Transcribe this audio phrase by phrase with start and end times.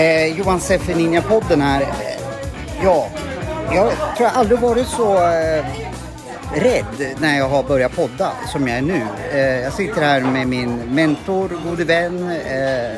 [0.00, 1.80] Eh, Johan Seffe Ninja-podden här.
[1.80, 2.22] Eh,
[2.84, 3.06] ja,
[3.74, 5.64] jag tror jag aldrig varit så eh,
[6.54, 9.02] rädd när jag har börjat podda som jag är nu.
[9.32, 12.96] Eh, jag sitter här med min mentor, gode vän, eh,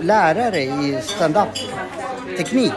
[0.00, 1.48] lärare i stand-up
[2.36, 2.72] teknik,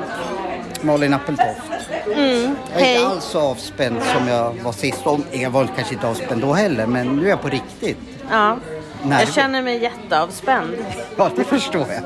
[0.81, 1.61] Malin Appeltoft.
[2.07, 2.95] Jag är hej.
[2.95, 5.07] inte alls så avspänd som jag var sist.
[5.07, 7.97] Om- Jag var kanske inte avspänd då heller, men nu är jag på riktigt.
[8.31, 8.57] Ja.
[9.03, 9.23] Nej.
[9.25, 10.77] Jag känner mig jätteavspänd.
[11.17, 12.03] Ja, det förstår jag.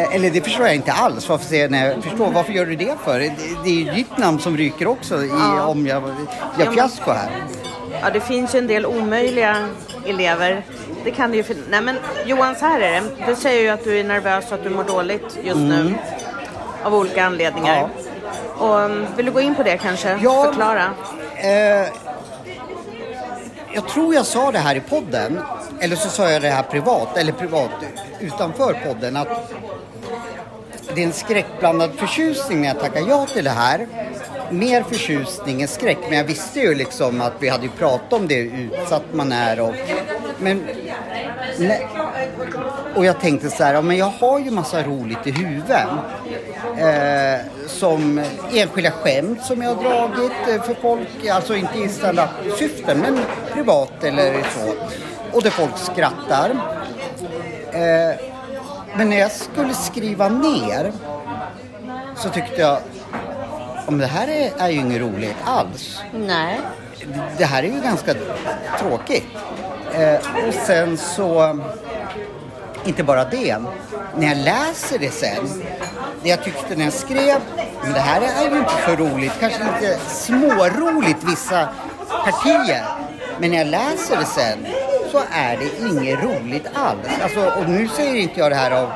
[0.00, 1.28] Eh, eller det förstår jag inte alls.
[1.28, 3.18] Varför säger jag förstår, varför gör du det för?
[3.18, 3.32] Det,
[3.64, 5.66] det är ju ditt namn som ryker också i, Ja.
[5.66, 6.02] om jag
[6.58, 7.30] gör fiasko här.
[8.02, 9.68] Ja, det finns ju en del omöjliga
[10.06, 10.64] elever.
[11.04, 13.02] Det kan det ju fin- Nej men Johan, så här är det.
[13.26, 15.94] Du säger ju att du är nervös och att du mår dåligt just nu.
[16.82, 17.88] Av olika anledningar.
[18.58, 20.18] Och, um, vill du gå in på det kanske?
[20.22, 20.44] Ja.
[20.44, 20.84] Förklara.
[21.36, 21.88] Eh,
[23.74, 25.40] jag tror jag sa det här i podden,
[25.80, 27.70] eller så sa jag det här privat, eller privat
[28.20, 29.52] utanför podden, att
[30.94, 33.86] det är en skräckblandad förtjusning när jag tackar ja till det här.
[34.50, 38.28] Mer förtjusning än skräck, men jag visste ju liksom att vi hade ju pratat om
[38.28, 39.74] det, hur utsatt man är och...
[40.38, 40.64] Men...
[41.58, 41.86] Nej,
[42.94, 45.86] och jag tänkte så här, ja, men jag har ju massa roligt i huvudet.
[46.78, 48.20] Eh, som
[48.52, 51.88] enskilda skämt som jag har dragit eh, för folk, alltså inte i
[52.58, 53.18] syften men
[53.52, 54.74] privat eller så.
[55.36, 56.50] Och där folk skrattar.
[57.72, 58.16] Eh,
[58.96, 60.92] men när jag skulle skriva ner
[62.16, 62.78] så tyckte jag,
[63.86, 66.60] om det här är, är ju inget roligt alls Nej.
[67.38, 68.14] det här är ju ganska
[68.78, 69.26] tråkigt.
[69.94, 70.14] Eh,
[70.48, 71.60] och sen så,
[72.84, 73.56] inte bara det,
[74.16, 75.62] när jag läser det sen,
[76.22, 77.38] det jag tyckte när jag skrev,
[77.82, 81.68] men det här är ju inte så roligt, kanske lite småroligt vissa
[82.24, 82.84] partier.
[83.38, 84.66] Men när jag läser det sen
[85.16, 87.08] så är det inget roligt alls.
[87.22, 88.90] Alltså, och nu säger inte jag det här av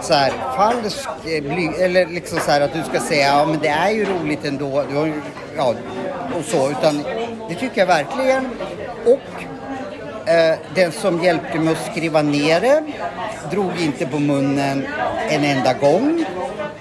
[0.00, 3.58] så här falsk, eh, bly, eller liksom så här att du ska säga ja men
[3.58, 5.12] det är ju roligt ändå, du har,
[5.56, 5.74] ja,
[6.38, 7.02] och så, utan
[7.48, 8.48] det tycker jag verkligen.
[9.04, 12.82] Och eh, den som hjälpte mig att skriva ner det
[13.50, 14.86] drog inte på munnen
[15.28, 16.24] en enda gång.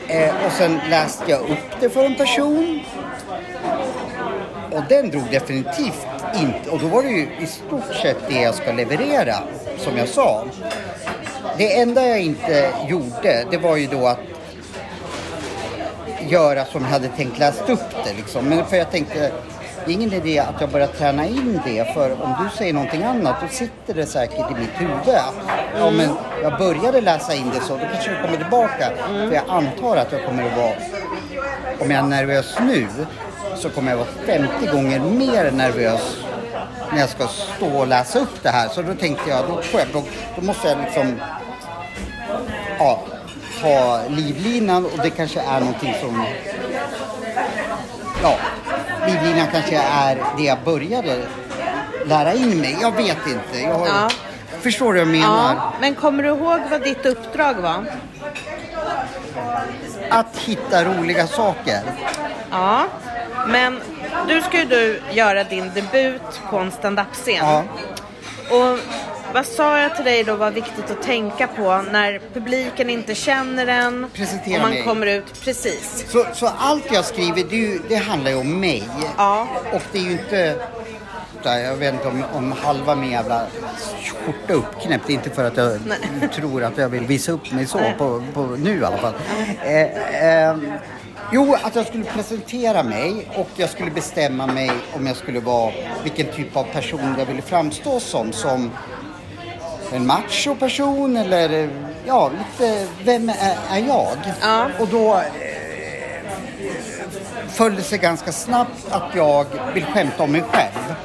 [0.07, 2.79] Eh, och sen läste jag upp det för en person.
[4.71, 8.55] Och den drog definitivt inte, och då var det ju i stort sett det jag
[8.55, 9.35] ska leverera,
[9.77, 10.45] som jag sa.
[11.57, 14.19] Det enda jag inte gjorde, det var ju då att
[16.19, 18.45] göra som jag hade tänkt läst upp det liksom.
[18.45, 19.31] Men för jag tänkte,
[19.85, 23.03] det är ingen idé att jag börjar träna in det för om du säger någonting
[23.03, 25.15] annat då sitter det säkert i mitt huvud.
[25.79, 26.09] Ja men
[26.43, 28.91] jag började läsa in det så, då kanske det kommer tillbaka.
[29.07, 30.73] För jag antar att jag kommer att vara,
[31.79, 32.87] om jag är nervös nu,
[33.57, 36.17] så kommer jag vara 50 gånger mer nervös
[36.91, 38.69] när jag ska stå och läsa upp det här.
[38.69, 40.03] Så då tänkte jag, då, får jag, då,
[40.35, 41.19] då måste jag liksom
[42.79, 42.99] ja,
[43.61, 46.23] ta livlinan och det kanske är någonting som...
[48.23, 48.35] Ja,
[49.07, 51.23] livlinan kanske är det jag började
[52.05, 52.77] lära in mig.
[52.81, 53.59] Jag vet inte.
[53.61, 54.09] Jag har, Ja.
[54.61, 55.55] Förstår du vad jag menar?
[55.55, 55.73] Ja.
[55.81, 57.85] Men kommer du ihåg vad ditt uppdrag var?
[60.09, 61.81] Att hitta roliga saker.
[62.51, 62.85] Ja.
[63.47, 63.79] Men
[64.27, 67.45] du ska ju du göra din debut på en stand-up-scen.
[67.45, 67.63] Ja.
[68.49, 68.79] Och
[69.33, 73.67] vad sa jag till dig då var viktigt att tänka på när publiken inte känner
[73.67, 74.83] en Presentera och man mig.
[74.83, 76.05] kommer ut precis.
[76.09, 78.83] Så, så allt jag skriver, det, ju, det handlar ju om mig.
[79.17, 79.47] Ja.
[79.73, 80.55] Och det är ju inte...
[81.43, 83.45] Jag vet inte om, om halva min jävla
[84.25, 85.09] skjorta uppknäppt.
[85.09, 86.29] Inte för att jag Nej.
[86.35, 89.13] tror att jag vill visa upp mig så på, på, nu i alla fall.
[89.63, 90.57] Eh, eh,
[91.31, 95.71] jo, att jag skulle presentera mig och jag skulle bestämma mig om jag skulle vara
[96.03, 98.33] vilken typ av person jag ville framstå som.
[98.33, 98.71] Som
[99.91, 101.69] en macho person eller
[102.05, 104.17] ja, lite vem är, är jag?
[104.41, 104.67] Ja.
[104.79, 105.21] Och då eh,
[107.49, 110.95] föll det sig ganska snabbt att jag vill skämta om mig själv.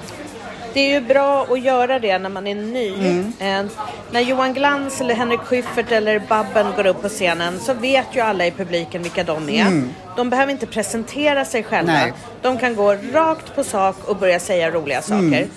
[0.75, 2.95] Det är ju bra att göra det när man är ny.
[2.95, 3.33] Mm.
[3.39, 3.73] Eh,
[4.11, 8.21] när Johan Glans eller Henrik Schyffert eller Babben går upp på scenen så vet ju
[8.21, 9.83] alla i publiken vilka de är.
[10.17, 11.93] De behöver inte presentera sig själva.
[11.93, 12.05] Mm.
[12.05, 12.13] Nej.
[12.43, 15.23] De kan gå rakt på sak och börja säga roliga saker.
[15.23, 15.49] Mm.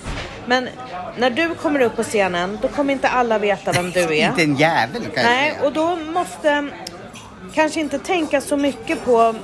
[0.45, 0.69] Men
[1.17, 4.29] när du kommer upp på scenen då kommer inte alla veta vem du är.
[4.29, 5.65] Inte en jävel kan jag Nej, säga.
[5.65, 6.67] och då måste
[7.53, 9.35] kanske inte tänka så mycket på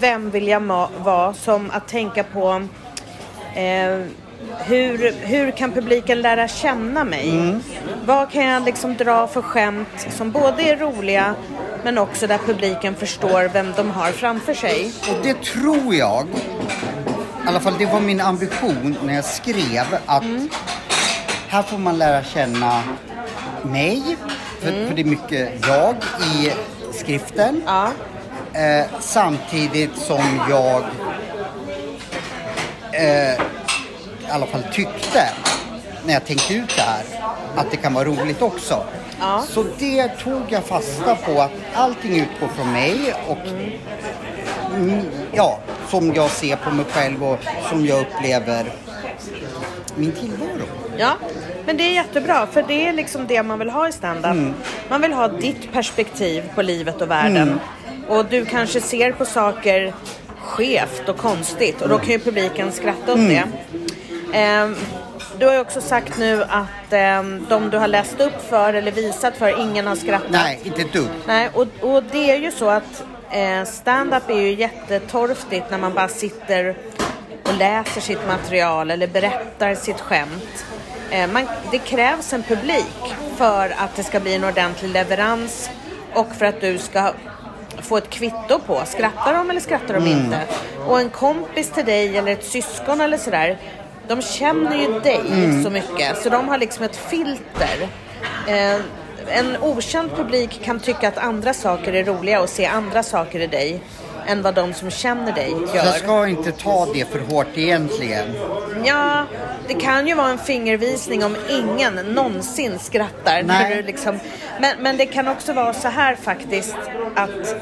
[0.00, 2.62] vem vill jag vara som att tänka på
[3.54, 4.00] eh,
[4.58, 7.30] hur, hur kan publiken lära känna mig?
[7.30, 7.62] Mm.
[8.04, 11.34] Vad kan jag liksom dra för skämt som både är roliga
[11.84, 14.92] men också där publiken förstår vem de har framför sig?
[15.10, 16.26] Och det tror jag,
[17.44, 20.24] i alla fall det var min ambition när jag skrev att
[21.48, 22.82] här får man lära känna
[23.62, 24.16] mig,
[24.60, 25.94] för, för det är mycket jag
[26.34, 26.52] i
[26.92, 27.62] skriften.
[27.66, 27.90] Ja,
[28.56, 30.82] Eh, samtidigt som jag
[32.92, 33.40] eh,
[34.28, 35.28] i alla fall tyckte
[36.06, 37.04] när jag tänkte ut det här
[37.56, 38.84] att det kan vara roligt också.
[39.20, 39.44] Ja.
[39.48, 43.38] Så det tog jag fasta på att allting utgår från mig och
[44.76, 45.00] mm,
[45.32, 45.58] ja,
[45.88, 47.38] som jag ser på mig själv och
[47.70, 48.72] som jag upplever
[49.96, 50.66] min tillvaro.
[50.98, 51.12] ja.
[51.66, 54.24] Men det är jättebra för det är liksom det man vill ha i standup.
[54.30, 54.54] Mm.
[54.88, 57.60] Man vill ha ditt perspektiv på livet och världen.
[58.08, 59.94] Och du kanske ser på saker
[60.42, 63.28] skevt och konstigt och då kan ju publiken skratta åt Mm.
[63.28, 63.44] det.
[64.32, 64.76] Ehm,
[65.38, 68.92] du har ju också sagt nu att ehm, de du har läst upp för eller
[68.92, 70.30] visat för, ingen har skrattat.
[70.30, 71.08] Nej, inte ett dugg.
[71.26, 75.94] Nej, och, och det är ju så att eh, stand-up är ju jättetorftigt när man
[75.94, 76.76] bara sitter
[77.44, 80.66] och läser sitt material eller berättar sitt skämt.
[81.10, 85.70] Eh, man, det krävs en publik för att det ska bli en ordentlig leverans
[86.14, 87.12] och för att du ska
[87.78, 90.40] få ett kvitto på, skrattar de eller skrattar de inte?
[90.86, 93.58] Och en kompis till dig eller ett syskon eller sådär,
[94.08, 95.22] de känner ju dig
[95.64, 97.88] så mycket så de har liksom ett filter.
[98.48, 98.80] Eh,
[99.28, 103.46] en okänd publik kan tycka att andra saker är roliga och se andra saker i
[103.46, 103.80] dig
[104.26, 105.84] än vad de som känner dig gör.
[105.84, 108.26] jag ska inte ta det för hårt egentligen.
[108.84, 109.24] Ja,
[109.68, 113.42] det kan ju vara en fingervisning om ingen någonsin skrattar.
[113.42, 113.82] Nej.
[113.82, 114.18] liksom...
[114.60, 116.76] men, men det kan också vara så här faktiskt
[117.14, 117.56] att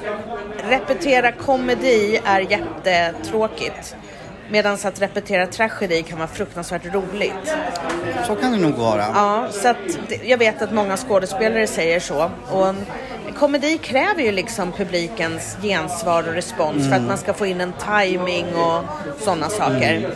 [0.69, 3.97] repetera komedi är jättetråkigt.
[4.51, 7.55] Medan att repetera tragedi kan vara fruktansvärt roligt.
[8.27, 9.05] Så kan det nog vara.
[9.15, 9.77] Ja, så att
[10.25, 12.31] jag vet att många skådespelare säger så.
[12.51, 12.75] Och
[13.39, 17.73] komedi kräver ju liksom publikens gensvar och respons för att man ska få in en
[17.87, 18.83] timing och
[19.21, 20.11] sådana saker.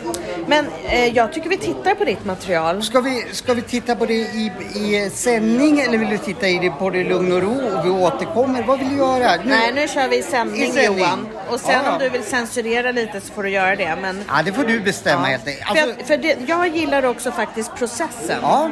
[0.47, 2.83] Men eh, jag tycker vi tittar på ditt material.
[2.83, 6.59] Ska vi, ska vi titta på det i, i sändning eller vill du titta i
[6.59, 8.63] det på det i lugn och ro och vi återkommer?
[8.63, 9.35] Vad vill du göra?
[9.35, 10.99] Nu- Nej, nu kör vi i sändning, I sändning.
[10.99, 11.27] Johan.
[11.49, 13.97] Och sen Ja, om du vill censurera lite så får du göra det.
[14.01, 15.37] Men, Ja, det får du bestämma ja.
[15.37, 15.65] helt enkelt.
[15.67, 18.37] För, Alltså, jag, för det, jag gillar också faktiskt processen.
[18.41, 18.71] ja,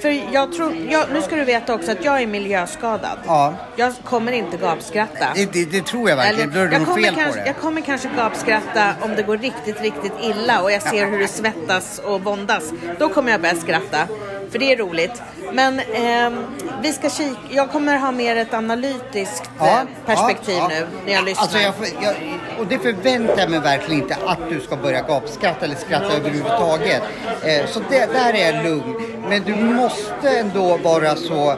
[0.00, 3.18] För jag tror, jag, nu ska du veta också att jag är miljöskadad.
[3.26, 3.54] Ja.
[3.76, 5.26] Jag kommer inte gapskratta.
[5.34, 6.50] det, det, det tror jag verkligen.
[6.50, 7.46] Det jag, kommer fel på kanske, det.
[7.46, 11.28] jag kommer kanske gapskratta om det går riktigt, riktigt illa och jag ser hur det
[11.28, 12.72] svettas och våndas.
[12.98, 14.08] Då kommer jag börja skratta.
[14.52, 15.22] För det är roligt.
[15.52, 16.44] Men ehm,
[16.82, 17.36] vi ska kika.
[17.50, 20.78] Jag kommer ha mer ett analytiskt eh, perspektiv ja, ja.
[20.78, 21.42] nu när jag lyssnar.
[21.42, 22.14] Alltså jag, jag,
[22.58, 27.02] och det förväntar jag mig verkligen inte att du ska börja gapskratta eller skratta överhuvudtaget.
[27.42, 28.94] Eh, så det, där är jag lugn.
[29.28, 31.50] Men du måste ändå vara så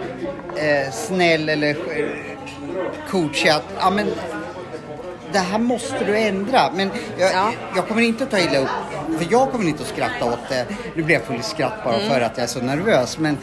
[0.57, 2.07] eh, snäll eller eh,
[3.11, 4.07] coachig att ja, men,
[5.35, 6.71] det här måste du ändra.
[6.75, 7.51] Men jag, Ja.
[7.77, 8.69] jag kommer inte att ta illa upp.
[9.19, 10.67] För jag kommer inte att skratta åt det.
[10.95, 12.09] Nu blir jag full i skratt bara Mm.
[12.11, 13.19] för att jag är så nervös.
[13.19, 13.39] Men,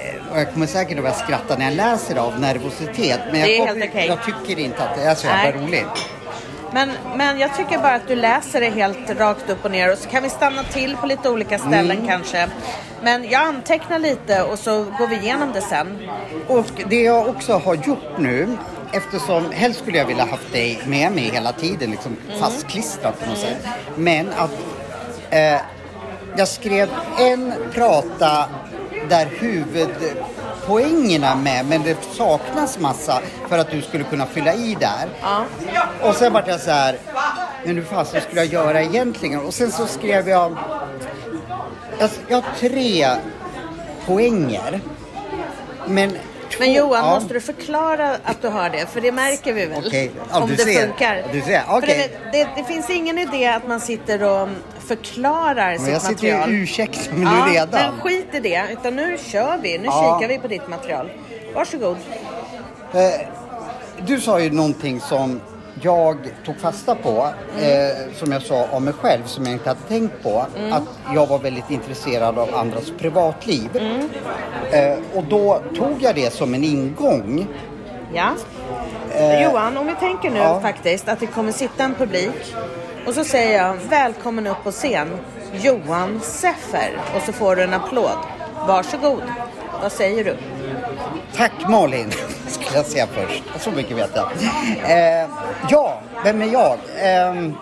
[0.00, 3.20] eh, och jag kommer säkert att börja skratta när jag läser av nervositet.
[3.32, 4.06] Men jag, kommer- okej.
[4.06, 5.66] jag tycker inte att det är så jävla Nej.
[5.66, 6.08] roligt.
[6.74, 9.98] Men, men jag tycker bara att du läser det helt rakt upp och ner och
[9.98, 12.06] så kan vi stanna till på lite olika ställen Mm.
[12.08, 12.48] kanske.
[13.02, 15.98] Men jag antecknar lite och så går vi igenom det sen.
[16.48, 18.56] Och det jag också har gjort nu,
[18.92, 22.40] eftersom helst skulle jag vilja haft dig med mig hela tiden, liksom Mm.
[22.40, 23.56] fastklistrad på något sätt.
[23.96, 24.50] Men att
[25.30, 25.60] eh,
[26.36, 26.88] jag skrev
[27.18, 28.44] en prata
[29.08, 34.76] där huvudpoängerna är med, men det saknas massa för att du skulle kunna fylla i
[34.80, 35.08] där.
[35.22, 35.44] Ja.
[36.02, 36.98] Och sen vart jag så här,
[37.64, 39.40] men hur fasen skulle jag göra egentligen?
[39.40, 40.56] Och sen så skrev jag,
[41.98, 43.06] jag, jag har tre
[44.06, 44.80] poänger.
[45.86, 46.16] Men,
[46.56, 47.14] två, Men Johan, ja.
[47.14, 48.86] måste du förklara att du har det?
[48.86, 49.82] För det märker vi väl?
[49.86, 50.10] Okej.
[50.30, 50.86] Ja, om det ser.
[50.86, 51.22] funkar.
[51.32, 51.62] Du ser.
[51.68, 52.10] Okej.
[52.32, 54.48] det, det, det finns ingen idé att man sitter och
[54.86, 56.48] förklarar Men sitt jag sitter ju material.
[56.58, 57.92] och ursäktar mig ja, redan.
[57.92, 59.78] Men skit i det, utan nu kör vi.
[59.78, 60.18] Nu Ja.
[60.20, 61.10] kikar vi på ditt material.
[61.54, 61.96] Varsågod.
[62.94, 63.00] Eh,
[64.06, 65.40] du sa ju någonting som
[65.82, 67.28] jag tog fasta på,
[67.60, 70.46] eh, som jag sa om mig själv, som jag inte hade tänkt på.
[70.70, 70.82] Att
[71.14, 73.68] jag var väldigt intresserad av andras privatliv.
[74.70, 77.46] Eh, och då tog jag det som en ingång.
[78.14, 78.30] Ja.
[79.44, 80.60] Johan, om vi tänker nu Eh, ja.
[80.60, 82.54] faktiskt att det kommer sitta en publik
[83.06, 85.08] och så säger jag välkommen upp på scen
[85.52, 88.18] Johan Seffer och så får du en applåd.
[88.66, 89.22] Varsågod.
[89.82, 90.36] Vad säger du?
[91.36, 92.10] Tack Malin,
[92.46, 93.42] skulle jag säga först.
[93.60, 94.30] Så mycket vet jag.
[94.90, 95.28] Eh,
[95.70, 96.78] ja, vem är jag?
[97.02, 97.52] Eh,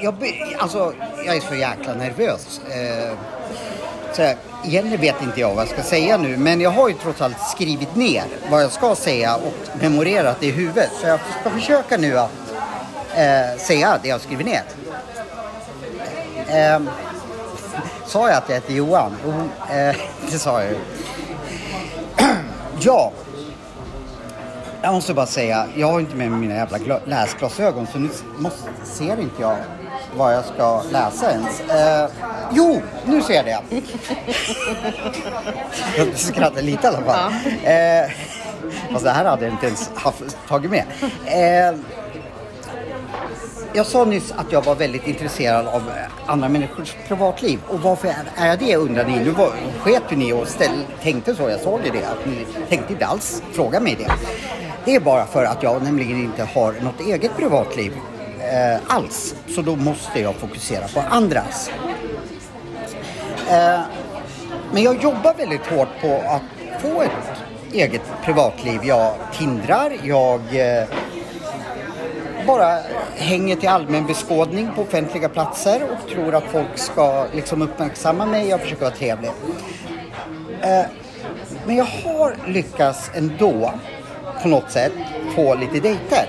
[0.00, 0.14] jag,
[0.58, 0.92] alltså,
[1.26, 2.60] jag är så jäkla nervös.
[2.70, 3.12] Eh,
[4.12, 6.94] så här, egentligen vet inte jag vad jag ska säga nu men jag har ju
[6.94, 10.90] trots allt skrivit ner vad jag ska säga och memorerat det i huvudet.
[11.00, 12.30] Så jag ska försöka nu att
[13.14, 14.62] eh, säga det jag skriver ner.
[16.48, 16.80] Eh,
[18.06, 19.16] sa jag att jag heter Johan?
[19.26, 19.96] Oh, eh,
[20.30, 20.78] det sa jag ju.
[22.80, 23.12] ja.
[24.86, 28.08] Jag måste bara säga, jag har inte med mig mina jävla gla- läsglasögon så nu
[28.38, 29.56] måste, ser inte jag
[30.16, 31.60] vad jag ska läsa ens.
[31.60, 32.10] Eh,
[32.52, 33.60] jo, nu ser jag det.
[35.96, 37.32] jag skrattar lite i alla fall.
[37.64, 38.10] Eh,
[38.92, 40.84] fast det här hade jag inte ens haft, tagit med.
[41.26, 41.78] Eh,
[43.72, 45.82] jag sa nyss att jag var väldigt intresserad av
[46.26, 47.58] andra människors privatliv.
[47.68, 49.18] Och varför är jag det undrar ni?
[49.24, 51.50] Nu var, sket ju ni och ställ, tänkte så.
[51.50, 52.04] Jag såg ju det.
[52.04, 54.12] Att ni tänkte inte alls fråga mig det.
[54.86, 57.92] Det är bara för att jag nämligen inte har något eget privatliv
[58.40, 59.34] eh, alls.
[59.48, 61.70] Så då måste jag fokusera på andras.
[63.50, 63.80] Eh,
[64.72, 67.10] men jag jobbar väldigt hårt på att få ett
[67.72, 68.80] eget privatliv.
[68.84, 70.88] Jag tindrar, jag eh,
[72.46, 72.78] bara
[73.16, 78.48] hänger till allmän beskådning på offentliga platser och tror att folk ska liksom uppmärksamma mig.
[78.48, 79.30] Jag försöker vara trevlig.
[80.60, 80.86] Eh,
[81.66, 83.72] men jag har lyckats ändå
[84.42, 84.92] på något sätt
[85.34, 86.28] få lite dejter.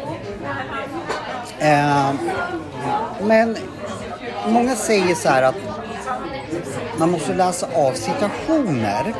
[1.59, 2.11] Eh,
[3.21, 3.57] men
[4.47, 5.55] många säger så här att
[6.97, 9.13] man måste läsa av situationer.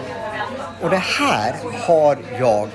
[0.82, 1.56] Och det här
[1.88, 2.70] har jag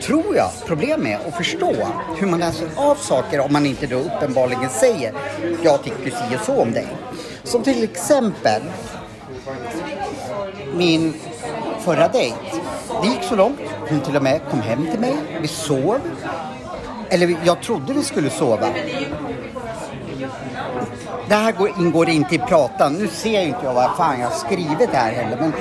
[0.00, 1.74] tror jag, problem med att förstå
[2.18, 5.12] hur man läser av saker om man inte då uppenbarligen säger
[5.62, 6.86] jag tycker si och så om dig.
[7.44, 8.62] Som till exempel
[10.74, 11.14] min
[11.80, 12.36] förra dejt.
[13.02, 13.60] Det gick så långt,
[13.90, 16.00] hon till och med kom hem till mig, vi sov.
[17.10, 18.68] Eller jag trodde vi skulle sova.
[21.28, 22.92] Det här går, ingår inte i pratan.
[22.94, 25.36] Nu ser jag inte jag vad fan jag har skrivit här heller.
[25.40, 25.52] Men,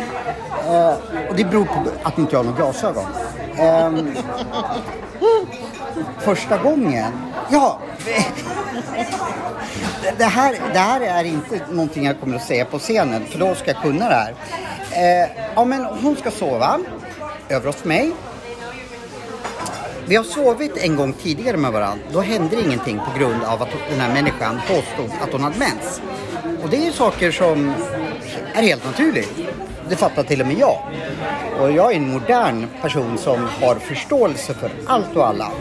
[0.76, 0.94] eh,
[1.30, 3.06] och det beror på att inte jag har några glasögon.
[3.58, 3.92] Eh,
[6.20, 7.12] första gången.
[7.50, 7.80] Ja.
[8.06, 8.26] Det-
[10.18, 13.56] Det här, det här är inte någonting jag kommer att säga på scenen för då
[13.56, 14.34] ska jag kunna det här.
[14.92, 16.80] Eh, ja men hon ska sova
[17.50, 18.12] över hos mig.
[20.06, 22.06] Vi har sovit en gång tidigare med varandra.
[22.14, 26.02] Då hände ingenting på grund av att den här människan påstod att hon hade mens.
[26.64, 27.74] Och det är ju saker som
[28.54, 29.30] är helt naturligt.
[29.90, 30.78] Det fattar till och med jag.
[31.60, 35.52] Och jag är en modern person som har förståelse för allt och alla.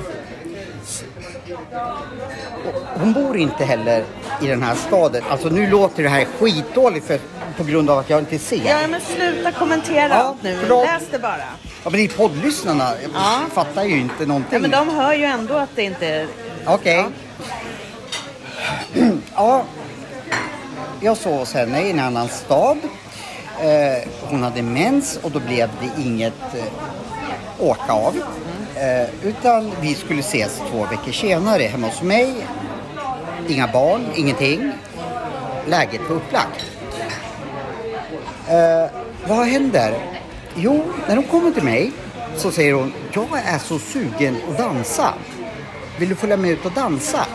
[2.66, 4.04] Och Hon bor inte heller
[4.42, 5.22] i den här staden.
[5.30, 7.18] Alltså nu låter det här skitdåligt för,
[7.56, 8.66] på grund av att jag inte ser.
[8.66, 10.56] Ja, men sluta kommentera Ja, nu.
[10.68, 11.44] Läs det bara.
[11.86, 12.92] Ja, men det är poddlyssnarna.
[13.14, 13.40] Ja.
[13.52, 14.52] fattar ju inte någonting.
[14.52, 16.28] Ja, men de hör ju ändå att det inte är...
[16.66, 17.04] Okej.
[19.34, 19.64] Ja.
[21.00, 22.78] Jag sov hos henne i en annan stad.
[23.60, 26.64] Eh, hon hade mens och då blev det inget eh,
[27.58, 28.16] åka av.
[28.74, 32.34] Eh, utan vi skulle ses två veckor senare hemma hos mig.
[33.48, 34.72] Inga barn, ingenting.
[35.66, 36.64] Läget var upplagt.
[38.48, 38.90] Eh,
[39.28, 40.15] vad händer?
[40.58, 41.92] Jo, när hon kommer till mig
[42.36, 45.14] så säger hon, jag är så sugen att dansa.
[45.98, 47.26] Vill du följa med ut och dansa?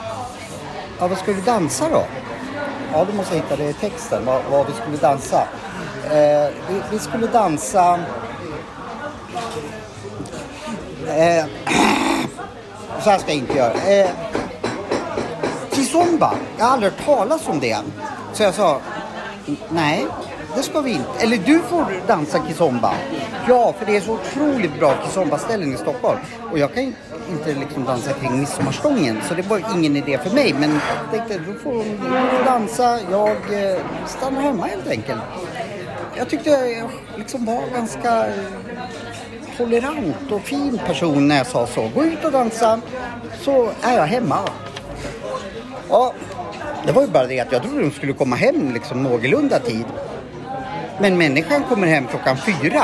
[1.00, 2.04] Ja, vad ska vi dansa då?
[2.94, 5.48] Ja, du måste hitta det i texten, vad, vad vi skulle dansa.
[6.06, 8.00] Eh, vi, vi skulle dansa...
[11.08, 11.46] Eh,
[13.04, 13.74] så här ska jag inte göra.
[13.74, 14.10] Eh,
[15.72, 17.78] Kizomba, jag har aldrig hört talas om det.
[18.34, 18.82] Så jag sa,
[19.70, 20.06] nej,
[20.56, 21.10] det ska vi inte.
[21.20, 22.94] Eller du får dansa kizomba.
[23.48, 26.20] Ja, för det är så otroligt bra kizomba-ställen i Stockholm.
[26.52, 26.94] Och jag kan ju
[27.32, 30.56] inte liksom dansa kring midsommarstången, så det var ingen idé för mig.
[30.60, 35.22] Men jag tänkte, då får hon du får dansa, jag eh, stannar hemma helt enkelt.
[36.18, 38.34] Jag tyckte jag liksom var ganska eh,
[39.58, 41.90] tolerant och fin person när jag sa så.
[41.96, 42.82] Gå ut och dansa,
[43.42, 44.40] så är jag hemma.
[45.90, 46.14] Ja,
[46.86, 49.86] det var ju bara det att jag trodde de skulle komma hem liksom någorlunda tid.
[51.02, 52.84] Men människan kommer hem klockan fyra.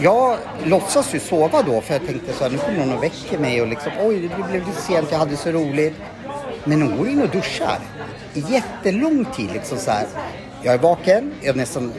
[0.00, 3.38] Jag låtsas ju sova då för jag tänkte så här, nu kommer någon och väcker
[3.38, 5.94] mig och liksom oj det blev lite sent, jag hade så roligt.
[6.64, 7.78] Men hon går in och duschar
[8.34, 10.06] i jättelång tid liksom så här.
[10.62, 11.92] Jag är vaken, jag nästan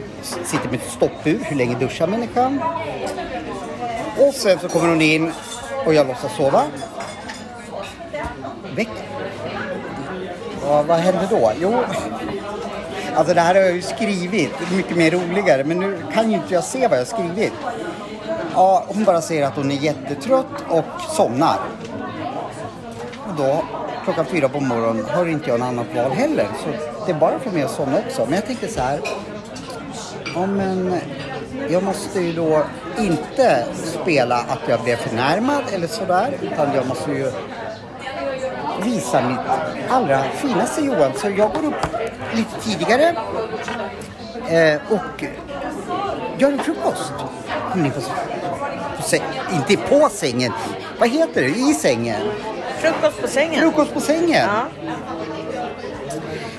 [0.44, 1.38] sitter med ett stoppur.
[1.42, 2.62] Hur länge duschar människan?
[4.18, 5.32] Och sen så kommer hon in
[5.86, 6.64] och jag låtsas sova.
[8.76, 8.88] Väck.
[10.62, 11.52] Ja, vad hände då?
[11.60, 11.84] Jo,
[13.14, 14.52] alltså det här har jag ju skrivit.
[14.76, 15.64] Mycket mer roligare.
[15.64, 17.52] Men nu kan ju inte jag se vad jag har skrivit.
[18.54, 20.84] Ja, hon bara säger att hon är jättetrött och
[21.16, 21.58] somnar.
[23.28, 23.62] Och då
[24.04, 26.46] klockan fyra på morgonen har inte jag något annat val heller.
[26.64, 26.68] Så
[27.06, 28.24] det är bara för mig att somna också.
[28.24, 29.00] Men jag tänkte så här.
[30.34, 30.94] Ja men
[31.70, 32.62] jag måste ju då
[32.98, 36.38] inte spela att jag blev förnärmad eller sådär.
[36.42, 37.30] Utan jag måste ju
[38.84, 39.38] visa mitt
[39.88, 41.12] allra finaste Johan.
[41.14, 41.86] Så jag går upp
[42.38, 43.08] lite tidigare
[44.48, 45.24] eh, och
[46.38, 47.12] gör en frukost.
[47.74, 49.16] Ner på, på
[49.54, 50.52] inte på sängen.
[50.98, 51.48] Vad heter det?
[51.48, 52.20] I sängen.
[52.78, 53.60] Frukost på sängen.
[53.60, 54.48] Frukost på sängen.
[54.48, 54.66] Ja.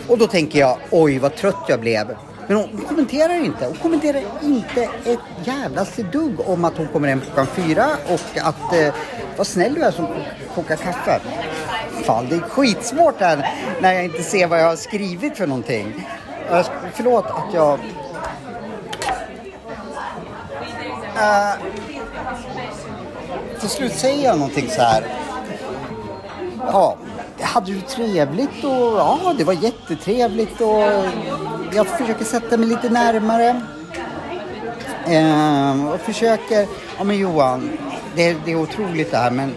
[0.08, 2.16] Och då tänker jag, oj vad trött jag blev.
[2.48, 3.66] Men hon kommenterar inte.
[3.66, 8.74] Hon kommenterar inte ett jävlaste dugg om att hon kommer hem klockan fyra och att
[8.74, 8.94] eh,
[9.38, 10.08] vad snäll du är som
[10.56, 11.20] kokar kaffe
[12.10, 12.28] fall.
[12.30, 13.50] det är skitsvårt här
[13.82, 16.08] när jag inte ser vad jag har skrivit för någonting.
[16.94, 17.80] Förlåt att jag...
[21.16, 21.54] Uh,
[23.60, 25.04] till slut säger jag någonting så här.
[26.68, 26.98] Ja,
[27.42, 30.84] hade du trevligt och ja, det var jättetrevligt och
[31.74, 33.62] jag försöker sätta mig lite närmare.
[35.06, 37.70] Ehm, och försöker, ja men Johan,
[38.16, 39.54] det, det är otroligt det här men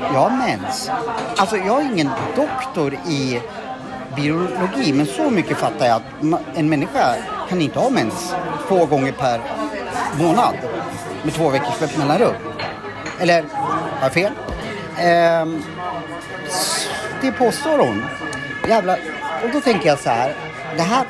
[0.00, 0.90] jag har mens.
[1.36, 3.40] Alltså jag är ingen doktor i
[4.16, 7.14] biologi men så mycket fattar jag att en människa
[7.48, 8.34] kan inte ha mens
[8.68, 9.40] två gånger per
[10.18, 10.54] månad
[11.22, 12.34] med två veckors mellanrum.
[13.20, 14.32] Eller har jag fel?
[14.98, 15.62] Ehm,
[17.20, 18.04] det påstår hon.
[18.68, 18.98] Jävlar.
[19.44, 20.34] Och då tänker jag så här.
[20.76, 21.04] Det här...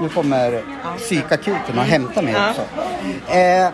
[0.00, 0.62] Nu kommer
[0.98, 2.62] psykakuten och hämtar mig också.
[3.36, 3.68] Eh,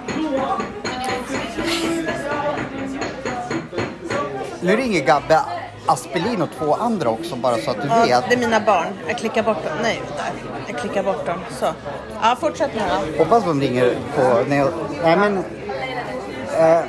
[4.62, 5.40] nu ringer Gabbe
[5.86, 8.28] Aspelin och två andra också bara så att du Ja, vet.
[8.28, 8.86] det är mina barn.
[9.08, 9.72] Jag klickar bort dem.
[9.82, 10.32] Nej, där.
[10.72, 11.38] Jag klickar bort dem.
[11.60, 11.66] Så.
[12.22, 12.80] Ja, fortsätt nu
[13.18, 13.24] då.
[13.24, 14.22] Hoppas de ringer på...
[14.54, 14.68] Jag,
[15.04, 15.36] nej men...
[16.58, 16.80] Eh,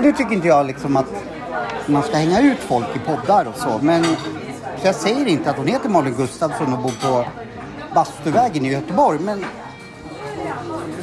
[0.00, 1.06] nu tycker inte jag liksom att
[1.86, 3.78] man ska hänga ut folk i poddar och så.
[3.82, 4.04] Men
[4.80, 7.24] så jag säger inte att hon heter Malin Gustafsson och bor på
[7.94, 9.18] Bastuvägen i Göteborg.
[9.18, 9.44] Men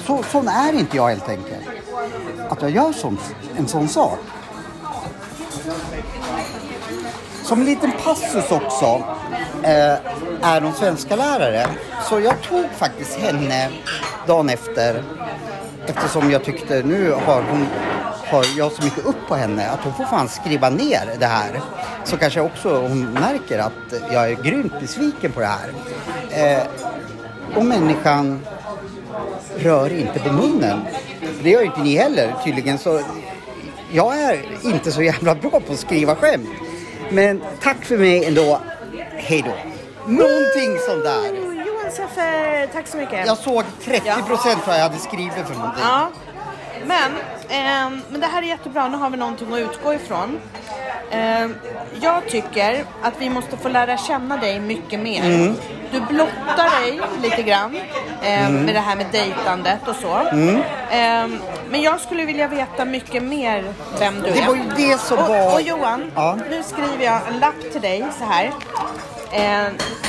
[0.06, 1.68] så, sån är inte jag helt enkelt.
[2.50, 4.20] Att jag gör sånt, en sån sak.
[7.48, 9.04] Som en liten passus också
[9.64, 9.96] eh,
[10.42, 11.68] är de svenska lärare.
[12.10, 13.70] Så jag tog faktiskt henne
[14.28, 15.04] dagen efter
[15.88, 17.68] eftersom jag tyckte nu har hon
[18.26, 21.62] har jag så mycket upp på henne att hon får fan skriva ner det här.
[22.04, 25.74] Så kanske också hon märker att jag är grymt besviken på det här.
[26.30, 26.64] Eh,
[27.56, 28.46] och människan
[29.58, 30.80] rör inte på munnen.
[31.44, 32.78] Det gör ju inte ni heller tydligen.
[32.78, 33.02] Så
[33.92, 36.50] jag är inte så jävla bra på att skriva skämt.
[37.12, 38.62] Men tack för mig ändå.
[39.12, 39.54] Hej då.
[40.12, 41.20] Någonting sånt där.
[41.20, 43.28] Oh, Johan Seffer, tack så mycket.
[43.28, 45.84] Jag såg 30 procent vad jag hade skrivit för någonting.
[45.84, 46.10] Ja.
[46.88, 47.12] Men,
[47.50, 48.88] ehm, men det här är jättebra.
[48.88, 50.40] Nu har vi någonting att utgå ifrån.
[51.12, 51.56] Ehm,
[52.02, 55.26] jag tycker att vi måste få lära känna dig mycket mer.
[55.26, 55.56] Mm.
[55.92, 57.78] Du blottar dig lite grann
[58.24, 60.16] ehm, med det här med dejtandet och så.
[60.16, 60.62] Mm.
[60.92, 61.38] Ehm,
[61.70, 64.48] men jag skulle vilja veta mycket mer vem du Det är.
[64.48, 66.38] var ju det som och, var- Och Johan, Ja.
[66.50, 68.52] nu skriver jag en lapp till dig så här.
[69.32, 69.68] Eh,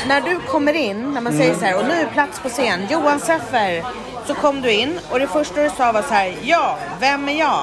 [0.08, 2.86] när du kommer in, när man säger så här, och nu är plats på scen,
[2.90, 3.84] Johan Seffer.
[4.26, 7.38] Så kom du in och det första du sa var så här, ja, vem är
[7.38, 7.60] jag?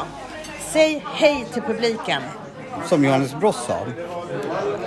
[0.72, 2.22] Säg hej till publiken.
[2.86, 3.78] Som Johannes Brost sa.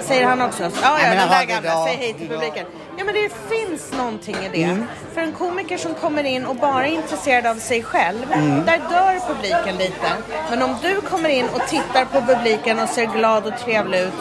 [0.00, 0.62] Säger han också?
[0.62, 1.84] Ja, ja, men den där gamla.
[1.86, 2.66] Säg hej till publiken.
[2.98, 4.62] Ja, men det finns någonting i det.
[4.64, 4.86] Mm.
[5.14, 8.64] För en komiker som kommer in och bara är intresserad av sig själv, Mm.
[8.66, 10.12] där dör publiken lite.
[10.50, 14.12] Men om du kommer in och tittar på publiken och ser glad och trevlig ut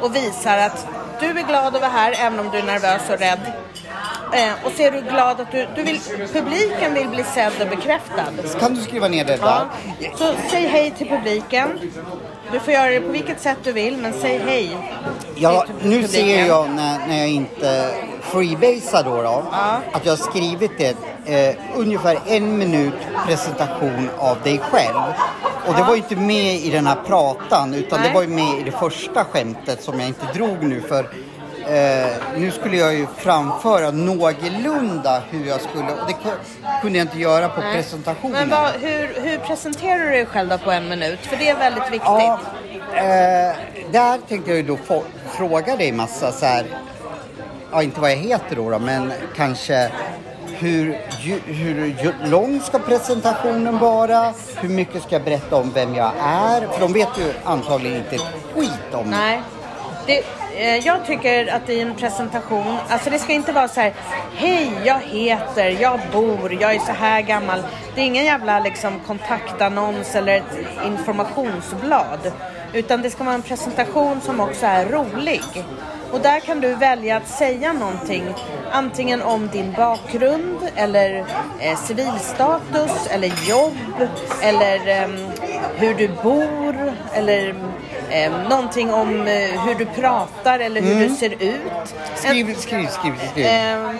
[0.00, 0.86] och visar att
[1.20, 3.40] du är glad att vara här även om du är nervös och rädd.
[4.32, 6.00] Eh, och så är du glad att du, du vill,
[6.32, 8.24] publiken vill bli sedd och bekräftad.
[8.60, 9.66] Kan du skriva ner det Ja.
[10.00, 10.10] där?
[10.16, 11.78] Så säg hej till publiken.
[12.52, 14.76] Du får göra det på vilket sätt du vill, men säg hej.
[15.34, 19.80] Ja, till nu ser jag när, när jag inte freebasar då, då Ja.
[19.92, 22.94] att jag har skrivit det eh, ungefär en minut
[23.26, 24.96] presentation av dig själv.
[25.66, 28.08] Och det var ju inte med i den här pratan utan Nej.
[28.08, 31.06] det var ju med i det första skämtet som jag inte drog nu för
[31.68, 37.04] eh, nu skulle jag ju framföra någorlunda hur jag skulle och det ku- kunde jag
[37.04, 37.74] inte göra på Nej.
[37.74, 38.32] presentationen.
[38.32, 41.18] Men vad, hur, hur presenterar du dig själv då på en minut?
[41.26, 42.02] För det är väldigt viktigt.
[42.04, 42.38] Ja,
[42.96, 43.56] eh,
[43.92, 46.64] där tänkte jag ju då få, fråga dig massa så här,
[47.72, 49.90] ja inte vad jag heter då, då men kanske
[50.58, 54.34] hur, ju, hur lång ska presentationen vara?
[54.60, 56.60] Hur mycket ska jag berätta om vem jag är?
[56.72, 59.42] För de vet ju antagligen inte ett skit om Nej.
[60.06, 60.22] Det,
[60.56, 63.94] Eh, jag tycker att i en presentation, alltså det ska inte vara så här,
[64.34, 67.62] hej jag heter, jag bor, jag är så här gammal.
[67.94, 72.32] Det är ingen jävla liksom kontaktannons eller ett informationsblad.
[72.72, 75.42] Utan det ska vara en presentation som också är rolig.
[76.12, 78.24] Och där kan du välja att säga någonting.
[78.72, 81.24] Antingen om din bakgrund eller
[81.60, 84.08] eh, civilstatus eller jobb
[84.42, 85.08] eller eh,
[85.76, 87.54] hur du bor eller
[88.10, 91.08] eh, någonting om eh, hur du pratar eller hur Mm.
[91.08, 91.94] du ser ut.
[92.14, 93.46] Skriv, skriv, skriv, skriv.
[93.46, 93.90] Eh,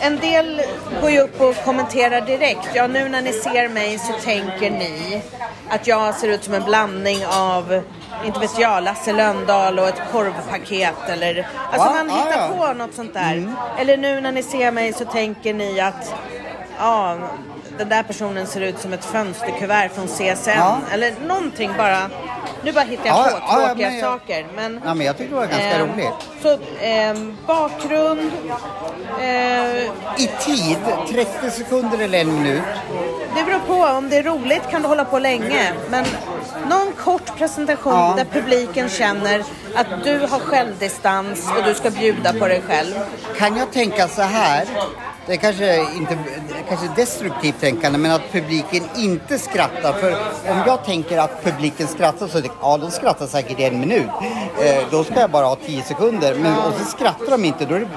[0.00, 0.62] en del
[1.00, 2.68] går ju upp och kommenterar direkt.
[2.74, 5.22] Ja, nu när ni ser mig så tänker ni
[5.68, 7.82] att jag ser ut som en blandning av,
[8.24, 11.48] inte vet jag, Lasse Lönndahl och ett korvpaket eller...
[11.72, 12.44] Alltså Ja, man ja, hittar ja.
[12.46, 12.58] Mm.
[12.58, 13.54] på något sånt där.
[13.78, 16.14] Eller nu när ni ser mig så tänker ni att,
[16.78, 17.16] ja,
[17.80, 20.50] den där personen ser ut som ett fönsterkuvert från CSN.
[20.56, 20.78] Ja.
[20.92, 22.10] Eller någonting bara.
[22.64, 24.46] Nu bara hittar jag Ja, på ja, tråkiga men jag- saker.
[24.56, 26.14] Men, Ja, men jag tyckte det var ganska Ehm, roligt.
[26.42, 28.30] Så ehm, bakgrund.
[29.20, 29.84] Eh,
[30.24, 30.76] I tid,
[31.10, 32.62] 30 sekunder eller en minut.
[33.36, 33.74] det beror på.
[33.96, 35.72] Om det är roligt kan du hålla på länge.
[35.90, 36.04] Men
[36.68, 38.14] någon kort presentation Ja.
[38.16, 42.94] där publiken känner att du har självdistans och du ska bjuda på dig själv.
[43.38, 44.64] Kan jag tänka så här?
[45.26, 46.18] Det är kanske inte
[46.68, 49.92] kanske destruktivt tänkande, men att publiken inte skrattar.
[49.92, 50.12] För
[50.50, 53.80] om jag tänker att publiken skrattar så tänker jag, ja de skrattar säkert i en
[53.80, 54.08] minut.
[54.64, 56.34] Eh, då ska jag bara ha 10 sekunder.
[56.34, 57.64] Men och så skrattar de inte.
[57.64, 57.88] Då, det,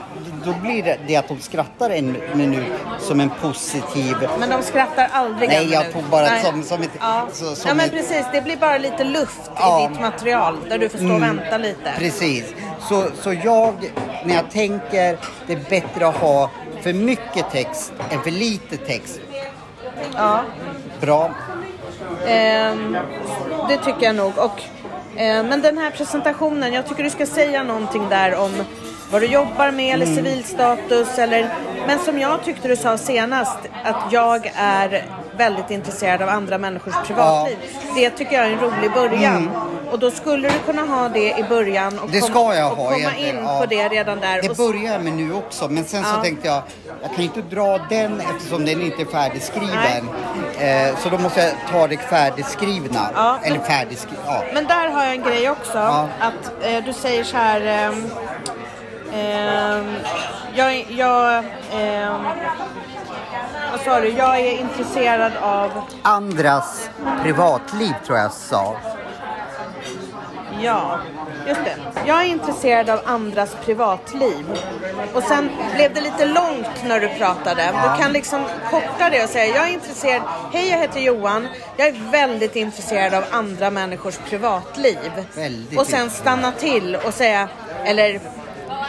[0.45, 4.15] då blir det, att de skrattar en minut som en positiv...
[4.39, 5.93] Men de skrattar aldrig Nej, en jag minut.
[5.93, 6.43] tog bara Nej.
[6.43, 8.25] som- som ett- Ja, så- som ja men ett- precis.
[8.33, 9.79] Det blir bara lite luft Ja.
[9.79, 9.91] Mm.
[9.91, 11.93] i ditt material där du får stå och vänta lite.
[11.97, 12.43] Precis.
[12.89, 13.73] Så, så jag,
[14.25, 16.49] när jag tänker, det är bättre att ha
[16.83, 19.21] för mycket text än för lite text.
[20.15, 20.43] Ja.
[21.01, 21.31] Bra.
[22.27, 22.97] Ehm,
[23.69, 24.33] det tycker jag nog.
[24.37, 24.61] Och,
[25.19, 28.51] eh, men den här presentationen, jag tycker du ska säga någonting där om
[29.11, 31.19] vad du jobbar med eller civilstatus.
[31.19, 31.55] Eller,
[31.87, 35.05] men som jag tyckte du sa senast, att jag är
[35.37, 37.57] väldigt intresserad av andra människors privatliv.
[37.95, 39.49] Det tycker jag är en rolig början.
[39.91, 42.89] Och då skulle du kunna ha det i början och, Det ska jag och ha
[42.91, 43.59] komma in ja.
[43.59, 44.41] på det redan där.
[44.41, 46.23] Det börjar jag med nu också, men sen så Ja.
[46.23, 46.61] tänkte jag,
[47.01, 50.09] jag kan inte dra den eftersom den inte är färdigskriven.
[50.59, 53.09] Eh, så då måste jag ta det färdigskrivna.
[53.15, 54.43] Ja, Eller färdigskrivet, ja.
[54.53, 55.77] Men där har jag en grej också.
[55.77, 56.07] Ja.
[56.19, 57.61] Att eh, du säger så här.
[59.13, 59.95] ehm,
[60.55, 61.43] jag, jag,
[61.73, 62.21] ehm,
[63.73, 64.09] vad sa du?
[64.09, 66.89] Jag är intresserad av, Andras
[67.23, 68.77] privatliv tror jag sa.
[70.61, 70.99] ja,
[71.47, 71.75] just det.
[72.05, 74.45] Jag är intresserad av andras privatliv.
[75.13, 77.65] Och sen blev det lite långt när du pratade.
[77.65, 80.21] Du kan liksom korta det och säga, jag är intresserad,
[80.53, 85.25] hej jag heter Johan, jag är väldigt intresserad av andra människors privatliv.
[85.35, 87.49] Väldigt och sen stanna till och säga,
[87.85, 88.19] eller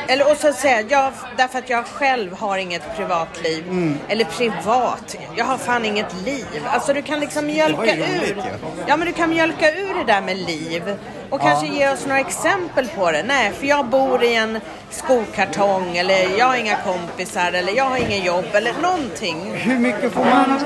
[0.07, 3.69] eller och så säga, ja, därför att jag själv har inget privatliv.
[3.69, 3.99] Mm.
[4.09, 6.67] Eller privat, jag har fan inget liv.
[6.67, 8.45] Alltså du kan liksom mjölka ur.
[8.87, 10.97] Ja men du kan mjölka ur det där med liv.
[11.31, 13.23] Och kanske ge oss några exempel på det.
[13.23, 17.97] Nej, för jag bor i en skokartong eller jag har inga kompisar eller jag har
[17.97, 19.55] inget jobb eller någonting.
[19.55, 20.61] Hur mycket får man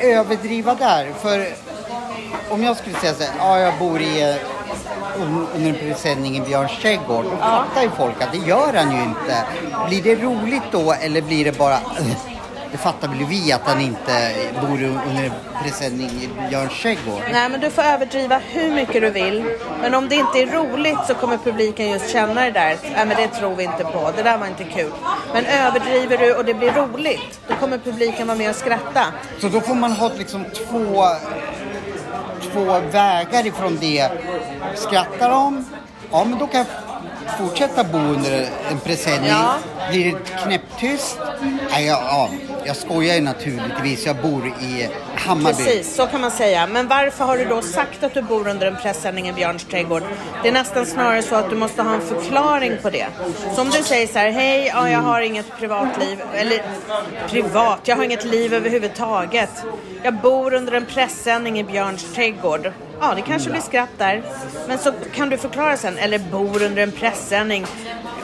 [0.00, 1.12] överdriva där?
[1.22, 1.46] För
[2.48, 4.38] om jag skulle säga så här, ja jag bor i
[5.54, 7.24] under en presenning i Björns trädgård.
[7.24, 9.44] Då fattar ju folk att det gör han ju inte.
[9.88, 11.78] Blir det roligt då eller blir det bara
[12.72, 17.22] det fattar väl vi att han inte bor under en presenning i Björns trädgård.
[17.32, 19.44] Nej men du får överdriva hur mycket du vill.
[19.80, 22.76] Men om det inte är roligt så kommer publiken just känna det där.
[22.82, 24.12] Nej men det tror vi inte på.
[24.16, 24.92] Det där var inte kul.
[25.32, 27.40] Men överdriver du och det blir roligt.
[27.48, 29.04] Då kommer publiken vara med och skratta.
[29.40, 31.04] Så då får man ha liksom två,
[32.52, 34.08] två vägar ifrån det.
[34.74, 35.64] Skrattar de?
[36.12, 36.66] Ja, men då kan jag
[37.38, 39.28] fortsätta bo under en presenning.
[39.28, 39.54] Ja.
[39.90, 41.18] Blir det knäpptyst?
[41.70, 42.30] Nej, ja, ja,
[42.68, 44.06] jag skojar ju naturligtvis.
[44.06, 45.56] Jag bor i Hammarby.
[45.56, 46.66] Precis, så kan man säga.
[46.66, 50.02] Men varför har du då sagt att du bor under en pressändning i Björns trädgård?
[50.42, 53.06] Det är nästan snarare så att du måste ha en förklaring på det.
[53.54, 56.18] Så om du säger så här, hej, ja, jag har inget privatliv.
[56.34, 56.62] Eller
[57.28, 59.50] privat, jag har inget liv överhuvudtaget.
[60.02, 62.72] Jag bor under en pressändning i Björns trädgård.
[63.00, 64.22] Ja, det kanske blir skratt där.
[64.68, 67.66] Men så kan du förklara sen, eller bor under en pressändning.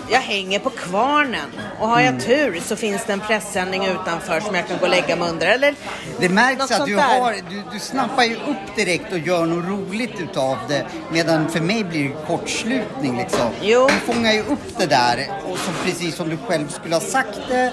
[0.08, 4.54] Jag hänger på kvarnen och har jag tur så finns det en pressändning utanför som
[4.54, 5.46] jag kan gå och lägga mig under.
[5.46, 5.74] Eller
[6.20, 10.20] Det märks att du, har, du, du snappar ju upp direkt och gör något roligt
[10.20, 10.86] utav det.
[11.12, 13.48] Medan för mig blir det kortslutning liksom.
[13.62, 13.88] Jo.
[13.88, 17.40] Du fångar ju upp det där och så precis som du själv skulle ha sagt
[17.48, 17.72] det.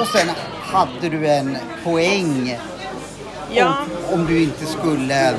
[0.00, 0.30] Och sen
[0.62, 2.58] hade du en poäng
[3.50, 3.74] Ja.
[4.12, 5.34] om, om du inte skulle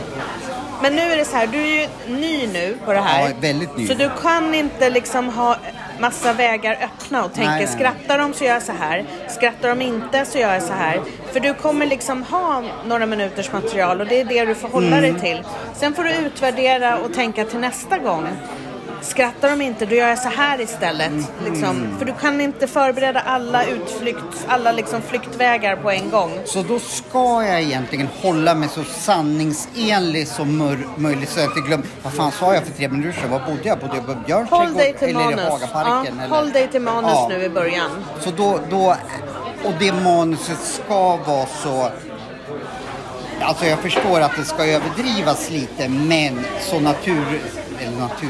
[0.81, 3.29] Men nu är det så här, du är ju ny nu på det här.
[3.29, 3.87] Ja, väldigt ny.
[3.87, 5.57] Så du kan inte liksom ha
[5.99, 7.75] massa vägar öppna och tänka Nej, nej.
[7.75, 9.05] skrattar de så gör jag så här.
[9.29, 11.01] Skrattar de inte så gör jag så här.
[11.33, 14.87] För du kommer liksom ha några minuters material och det är det du får hålla
[14.97, 15.01] Mm.
[15.01, 15.43] dig till.
[15.73, 18.27] Sen får du utvärdera och tänka till nästa gång.
[19.07, 21.07] Skrattar de inte, då gör jag så här istället.
[21.07, 21.25] Mm.
[21.45, 21.97] Liksom.
[21.97, 26.31] För du kan inte förbereda alla utflykt, alla liksom flyktvägar på en gång.
[26.45, 31.85] Så då ska jag egentligen hålla mig så sanningsenlig som möjligt så jag inte glömmer.
[32.03, 33.31] Vad fan sa jag för tre minuter sedan?
[33.31, 33.79] Var bodde jag?
[33.79, 35.49] Bodde jag på Björns Håll dig trädgård till eller manus.
[35.49, 36.15] Hagaparken?
[36.17, 36.35] Ja, eller?
[36.35, 37.27] håll dig till manus Ja.
[37.29, 37.91] nu i början.
[38.19, 38.95] Så då, då,
[39.63, 41.89] och det manuset ska vara så...
[43.41, 47.41] Alltså jag förstår att det ska överdrivas lite men så natur...
[47.79, 48.29] Eller natur...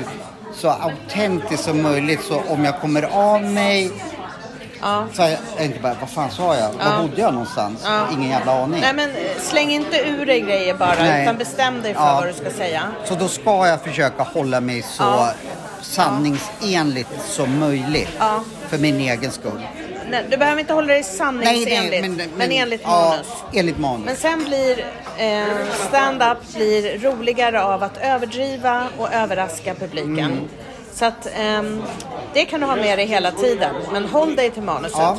[0.57, 3.91] Så autentiskt som möjligt så om jag kommer av mig
[4.81, 5.05] Ja.
[5.13, 5.21] så
[5.57, 6.69] jag inte bara, vad fan sa jag?
[6.73, 7.81] Var bodde jag någonstans?
[7.85, 8.01] Ja.
[8.11, 8.81] Ingen jävla aning.
[8.81, 11.23] Nej men eh, släng inte ur dig grejer bara Nej.
[11.23, 12.15] utan bestäm dig för Ja.
[12.15, 12.81] vad du ska säga.
[13.05, 15.29] Så då ska jag försöka hålla mig så Ja.
[15.81, 18.09] sanningsenligt som möjligt.
[18.19, 18.43] Ja.
[18.69, 19.61] För min egen skull.
[20.09, 23.27] Nej, du behöver inte hålla dig sanningsenligt, men, enligt manus.
[23.43, 24.05] Ja, enligt manus.
[24.05, 24.85] Men sen blir
[25.17, 25.45] eh,
[25.87, 30.19] stand-up blir roligare av att överdriva och överraska publiken.
[30.19, 30.47] Mm.
[30.93, 31.83] Så att ehm,
[32.33, 34.99] det kan du ha med dig hela tiden, men håll dig till manuset.
[34.99, 35.17] Ja.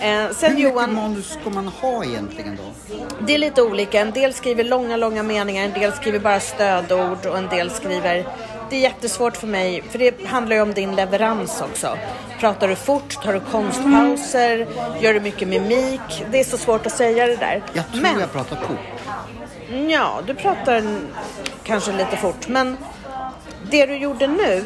[0.00, 2.94] Eh, Hur sen mycket Johan, manus ska man ha egentligen då?
[3.26, 4.00] det är lite olika.
[4.00, 8.26] En del skriver långa, långa meningar, en del skriver bara stödord och en del skriver...
[8.70, 11.98] Det är jättesvårt för mig, för det handlar ju om din leverans också.
[12.38, 13.22] Pratar du fort?
[13.22, 14.66] Tar du konstpauser?
[15.00, 16.24] Gör du mycket mimik?
[16.30, 17.62] Det är så svårt att säga det där.
[17.72, 18.76] Jag tror Men, jag pratar fort.
[19.88, 20.82] ja, du pratar
[21.64, 22.76] kanske lite fort, men
[23.70, 24.64] det du gjorde nu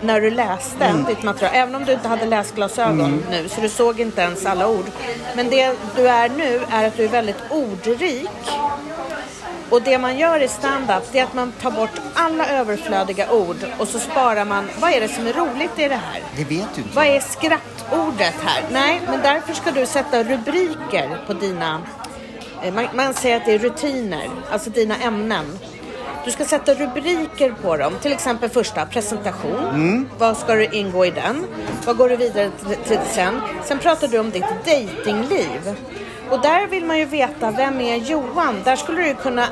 [0.00, 1.04] när du läste Mm.
[1.04, 4.68] ditt material, även om du inte hade läsglasögon nu så du såg inte ens alla
[4.68, 4.84] ord.
[5.36, 8.28] Men det du är nu är att du är väldigt ordrik.
[9.70, 13.56] Och det man gör i stand-up det är att man tar bort alla överflödiga ord
[13.78, 16.22] och så sparar man, vad är det som är roligt i det här?
[16.36, 16.94] Det vet du inte.
[16.96, 18.64] Vad är skrattordet här?
[18.70, 21.80] Nej, men därför ska du sätta rubriker på dina...
[22.62, 25.58] eh, Man, man säger att det är rutiner, alltså dina ämnen.
[26.24, 27.92] Du ska sätta rubriker på dem.
[28.02, 30.08] Till exempel första, presentation.
[30.18, 31.44] Vad ska du ingå i den?
[31.84, 32.50] Vad går du vidare
[32.86, 33.40] till sen?
[33.64, 35.74] Sen pratar du om ditt datingliv.
[36.30, 38.62] Och där vill man ju veta, vem är Johan?
[38.64, 39.44] Där skulle du kunna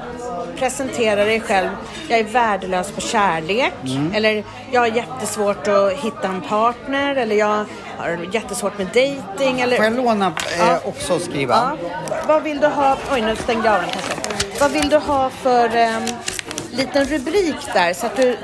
[0.57, 1.69] presentera dig själv.
[2.09, 3.73] Jag är värdelös på kärlek.
[4.15, 7.17] Eller jag har jättesvårt att hitta en partner.
[7.17, 7.65] Eller jag
[7.99, 9.61] har jättesvårt med dating.
[9.61, 9.77] Eller...
[9.77, 10.79] Får jag låna eh, Ja.
[10.85, 11.77] också skriva?
[11.83, 11.89] Ja.
[12.29, 12.97] Vad vill du ha?
[13.13, 14.13] Oj, nu stängde jag av den kanske.
[14.61, 16.07] Vad vill du ha för um,
[16.71, 18.37] liten rubrik där så att du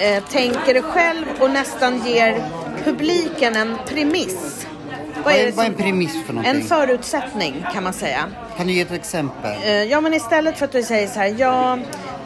[0.00, 2.44] eh, tänker dig själv och nästan ger
[2.84, 4.65] publiken en premiss?
[5.26, 6.60] Vad är, vad är en premiss för någonting?
[6.62, 8.24] En förutsättning kan man säga.
[8.56, 9.52] Kan du ge ett exempel?
[9.64, 11.78] Eh, Ja, men istället för att du säger så här, ja,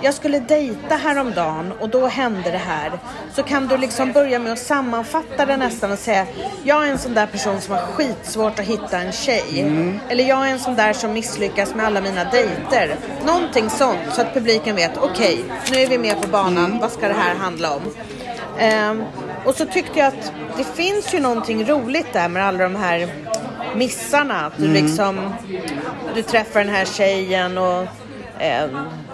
[0.03, 2.93] jag skulle dejta häromdagen och då hände det här.
[3.35, 6.27] Så kan du liksom börja med att sammanfatta det nästan och säga,
[6.65, 9.67] jag är en sån där person som har skitsvårt att hitta en tjej.
[10.09, 12.97] Eller jag är en sån där som misslyckas med alla mina dejter.
[13.27, 17.09] Någonting sånt så att publiken vet, okej, nu är vi med på banan, vad ska
[17.09, 17.83] det här handla om?
[18.59, 19.05] Ehm,
[19.44, 23.09] och så tyckte jag att det finns ju någonting roligt där med alla de här
[23.76, 24.46] missarna.
[24.46, 25.35] Att du liksom,
[26.14, 27.83] du träffar den här tjejen och
[28.38, 28.64] eh,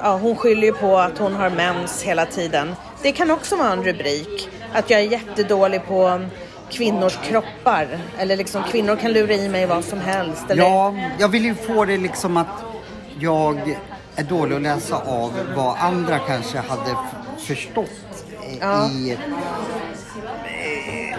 [0.02, 2.74] ja, hon skyller ju på att hon har mens hela tiden.
[3.02, 4.48] Det kan också vara en rubrik.
[4.72, 6.20] Att jag är jättedålig på
[6.70, 7.98] kvinnors kroppar.
[8.18, 10.44] Eller liksom kvinnor kan lura i mig vad som helst.
[10.50, 12.46] Eller, Ja, jag vill ju få det liksom att
[13.18, 13.76] jag
[14.16, 16.96] är dålig att läsa av vad andra kanske hade
[17.38, 17.90] förstått
[18.60, 18.86] Ja.
[18.90, 19.16] i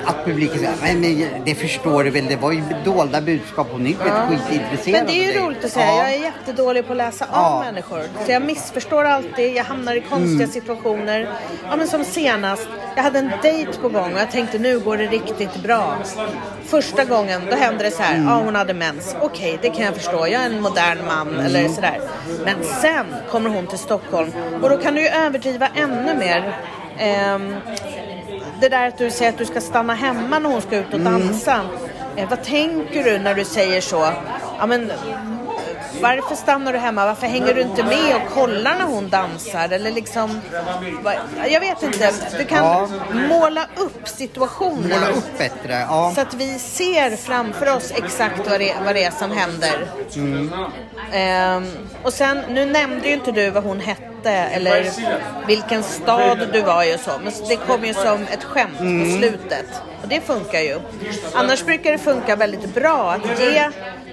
[0.08, 3.86] att publiken säger men men det förstår du väl, det var ju dolda budskap, hon
[3.86, 4.28] är ju ja.
[4.28, 5.86] skitintresserad Men det är ju roligt att säga.
[5.86, 5.98] Ja.
[6.04, 7.64] Jag är jättedålig på att läsa av Ja.
[7.66, 8.02] människor.
[8.26, 9.56] Så jag missförstår alltid.
[9.56, 10.48] Jag hamnar i konstiga Mm.
[10.52, 11.30] situationer.
[11.70, 12.68] Ja, men som senast.
[12.96, 15.98] Jag hade en dejt på gång och jag tänkte nu går det riktigt bra.
[16.66, 18.16] Första gången då hände det så här.
[18.16, 18.28] Mm.
[18.28, 19.16] Ja, hon hade mens.
[19.22, 20.28] Okej, det kan jag förstå.
[20.28, 21.46] Jag är en modern man Mm.
[21.46, 22.00] eller sådär.
[22.46, 26.58] Men sen kommer hon till Stockholm och då kan du ju överdriva ännu mer.
[27.00, 27.56] Ehm,
[28.62, 31.00] det där att du säger att du ska stanna hemma när hon ska ut och
[31.00, 31.62] dansa.
[32.16, 34.10] Eh, vad tänker du när du säger så?
[34.60, 34.92] Ja, men,
[36.02, 37.06] varför stannar du hemma?
[37.06, 39.70] Varför hänger du inte med och kollar när hon dansar?
[39.70, 40.42] Eller liksom,
[41.50, 42.12] jag vet inte.
[42.38, 42.88] Du kan Ja.
[43.30, 44.90] måla upp situationen.
[45.00, 46.12] Måla upp bättre, ja.
[46.16, 49.88] Så att vi ser framför oss exakt vad det, vad det är som händer.
[51.12, 51.72] Ehm,
[52.04, 54.90] och sen, nu nämnde ju inte du vad hon hette eller
[55.48, 57.12] vilken stad du var i och så.
[57.24, 59.82] Men det kom ju som ett skämt på slutet.
[60.02, 60.80] Och det funkar ju.
[61.34, 63.70] Annars brukar det funka väldigt bra att ge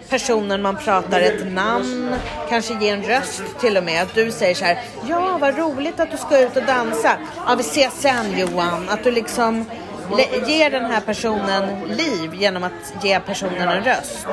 [0.09, 2.15] personen man pratar ett namn,
[2.49, 4.03] kanske ge en röst till och med.
[4.03, 7.17] Att du säger så här, ja vad roligt att du ska ut och dansa.
[7.47, 8.89] Ja vi ses sen Johan.
[8.89, 9.65] Att du liksom
[10.47, 14.27] ger den här personen liv genom att ge personen en röst.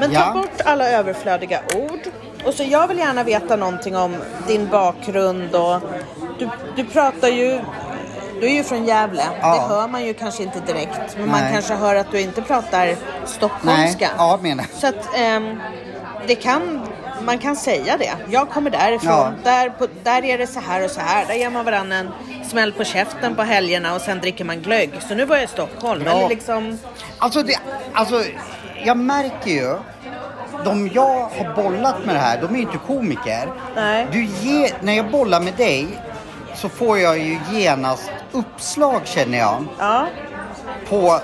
[0.00, 0.32] Men ta Ja.
[0.32, 2.00] bort alla överflödiga ord.
[2.44, 5.80] Och så jag vill gärna veta någonting om din bakgrund och
[6.38, 7.60] du, du pratar ju
[8.40, 9.22] du är ju från Gävle.
[9.40, 9.54] Ja.
[9.54, 11.16] Det hör man ju kanske inte direkt.
[11.18, 11.52] Men man Nej.
[11.52, 14.10] kanske hör att du inte pratar Nej, stockholmska.
[14.18, 15.60] ja menar Så att ehm,
[16.26, 16.80] det kan,
[17.22, 18.12] man kan säga det.
[18.28, 19.10] Jag kommer därifrån.
[19.12, 19.32] Ja.
[19.44, 21.26] Där, på, där är det så här och så här.
[21.26, 22.10] Där ger man varandra en
[22.48, 24.90] smäll på käften på helgerna och sen dricker man glögg.
[25.08, 26.02] Så nu var jag i Stockholm.
[26.06, 26.12] Ja.
[26.12, 26.78] Eller liksom,
[27.18, 27.58] Alltså, det,
[27.92, 28.22] alltså,
[28.86, 29.76] jag märker ju,
[30.64, 33.48] de jag har bollat med det här, de är ju inte komiker.
[33.76, 34.06] Nej.
[34.12, 35.86] Du ge, när jag bollar med dig
[36.54, 39.64] så får jag ju genast uppslag känner jag.
[39.78, 40.06] ja.
[40.88, 41.20] På,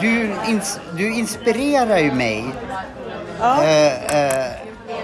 [0.00, 2.44] du, ins, du inspirerar ju mig.
[3.40, 3.62] Ja.
[3.62, 4.46] Eh, eh,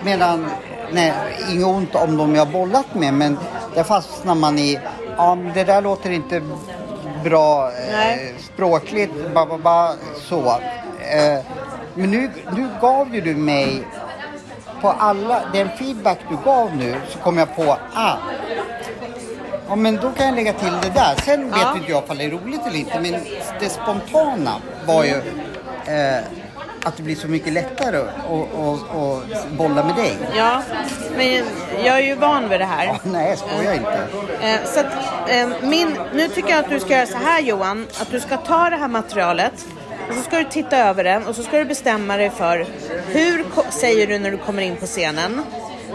[0.04, 0.50] medan,
[0.92, 1.12] nej,
[1.50, 3.38] inget ont om de jag har bollat med men
[3.74, 4.80] där fastnar man i,
[5.16, 6.42] ja det där låter inte
[7.24, 9.94] bra eh, språkligt, ba, ba, ba,
[10.28, 10.60] så.
[11.10, 11.38] Eh,
[11.94, 13.82] men nu, nu gav ju du mig,
[14.80, 18.16] på alla, den feedback du gav nu så kom jag på, ah,
[19.68, 21.14] Ja men då kan jag lägga till det där.
[21.24, 21.76] Sen vet Ja.
[21.76, 23.14] inte jag om det är roligt eller inte men
[23.60, 24.52] det spontana
[24.86, 25.14] var ju
[25.86, 26.18] eh,
[26.84, 30.16] att det blir så mycket lättare att att- att bolla med dig.
[30.36, 30.62] Ja,
[31.16, 31.26] men
[31.84, 32.84] jag är ju van vid det här.
[32.86, 33.98] Ja, nej, skojar inte.
[34.40, 34.86] Eh, så att,
[35.30, 38.36] eh, min, nu tycker jag att du ska göra så här Johan, att du ska
[38.36, 39.66] ta det här materialet
[40.10, 42.66] och så ska du titta över det och så ska du bestämma dig för
[43.06, 45.42] hur säger du när du kommer in på scenen.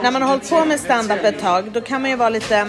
[0.03, 2.67] När man har hållit på med stand-up ett tag då kan man ju vara lite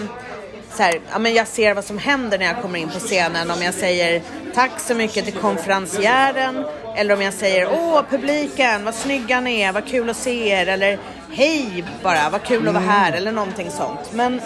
[0.71, 3.51] så här, ja, men jag ser vad som händer när jag kommer in på scenen.
[3.51, 4.21] Om jag säger
[4.53, 9.71] tack så mycket till konferencieren eller om jag säger åh publiken, vad snygga ni är,
[9.71, 10.99] vad kul att se er eller
[11.31, 14.13] hej bara, vad kul att vara här eller någonting sånt.
[14.13, 14.41] Men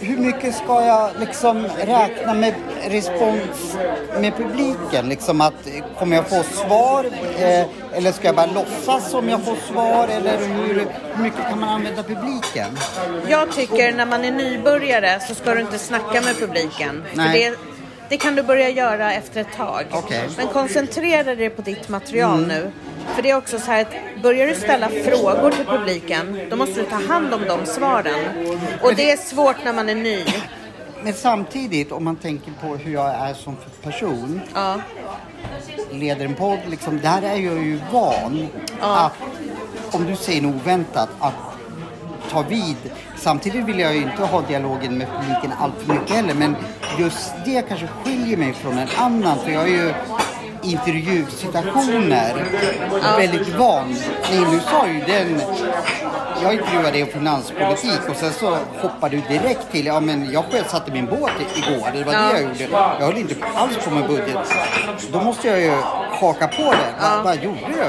[0.00, 2.54] Hur mycket ska jag liksom räkna med
[2.88, 3.76] respons
[4.20, 5.08] med publiken?
[5.08, 7.04] Liksom att, kommer jag få svar?
[7.38, 10.08] Eh, eller ska jag bara låtsas som jag får svar?
[10.08, 12.78] Eller hur, hur mycket kan man använda publiken?
[13.28, 17.04] Jag tycker när man är nybörjare så ska du inte snacka med publiken.
[17.10, 17.50] För Nej.
[17.50, 17.67] det,
[18.08, 19.84] det kan du börja göra efter ett tag.
[19.92, 20.28] Okej.
[20.36, 22.70] Men koncentrera dig på ditt material nu.
[23.14, 26.80] För det är också så här att börjar du ställa frågor till publiken då måste
[26.80, 28.20] du ta hand om de svaren.
[28.82, 30.24] Och det är svårt när man är ny.
[31.02, 34.80] Men samtidigt, om man tänker på hur jag är som person, Ja.
[35.90, 38.48] leder en podd, liksom, där är jag ju van
[38.80, 38.96] Ja.
[39.06, 41.32] att, om du säger något oväntat, att
[42.30, 42.76] ta vid.
[43.18, 46.56] Samtidigt vill jag ju inte ha dialogen med publiken allt för mycket heller, men
[46.98, 49.94] just det kanske skiljer mig från en annan, för jag är ju
[50.62, 52.44] intervjusituationer
[53.18, 53.88] väldigt van.
[54.30, 55.42] Nej, nu sa ju den
[56.42, 60.44] jag intervjuade dig om finanspolitik och sen så hoppade du direkt till, ja men jag
[60.44, 62.20] sjösatte min båt igår, det var Ja.
[62.20, 62.68] det jag gjorde.
[63.00, 64.38] Jag höll inte alls på med budget.
[65.12, 65.72] Då måste jag ju
[66.20, 66.94] haka på det.
[67.02, 67.84] Vad, vad gjorde du?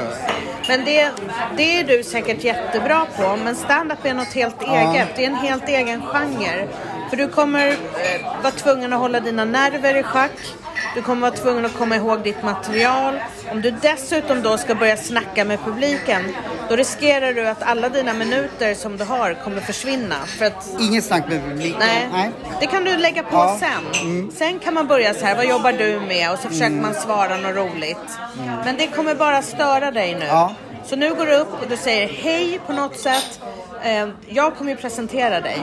[0.70, 1.10] Men det,
[1.56, 3.36] det är du säkert jättebra på.
[3.44, 5.08] Men stand-up är något helt eget.
[5.16, 6.68] Det är en helt egen genre.
[7.10, 10.54] För du kommer eh, vara tvungen att hålla dina nerver i schack.
[10.94, 13.20] Du kommer vara tvungen att komma ihåg ditt material.
[13.50, 16.22] Om du dessutom då ska börja snacka med publiken,
[16.68, 20.16] då riskerar du att alla dina minuter som du har kommer försvinna.
[20.26, 21.82] För att Inget snack med publiken?
[22.12, 22.30] Nej.
[22.60, 23.58] det kan du lägga på Ja.
[23.60, 24.30] sen.
[24.32, 26.32] Sen kan man börja så här, vad jobbar du med?
[26.32, 28.18] Och så försöker man svara något roligt.
[28.64, 30.26] Men det kommer bara störa dig nu.
[30.26, 30.54] Ja.
[30.86, 33.40] Så nu går du upp och du säger hej på något sätt.
[33.84, 35.62] Eh, Jag kommer ju presentera dig.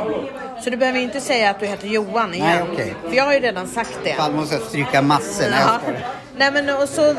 [0.63, 2.47] Så du behöver ju inte säga att du heter Johan igen.
[2.47, 2.93] Nej, okej.
[3.09, 4.13] För jag har ju redan sagt det.
[4.13, 5.79] Fall måste jag stryka massor när Ja.
[5.85, 6.03] jag ska.
[6.37, 7.15] Nej men och så,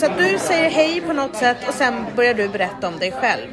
[0.00, 3.12] så att du säger hej på något sätt och sen börjar du berätta om dig
[3.12, 3.46] själv.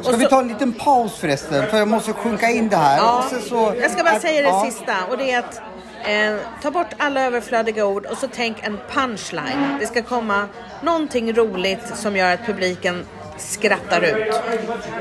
[0.00, 1.66] Ska och vi så, ta en liten paus förresten?
[1.66, 2.96] För jag måste sjunka in det här.
[2.98, 4.64] Ja, Och sen så, jag ska bara att- säga det ja.
[4.66, 5.60] sista och det är att
[6.04, 9.76] eh, ta bort alla överflödiga ord och så tänk en punchline.
[9.80, 10.48] Det ska komma
[10.82, 14.34] någonting roligt som gör att publiken skrattar ut.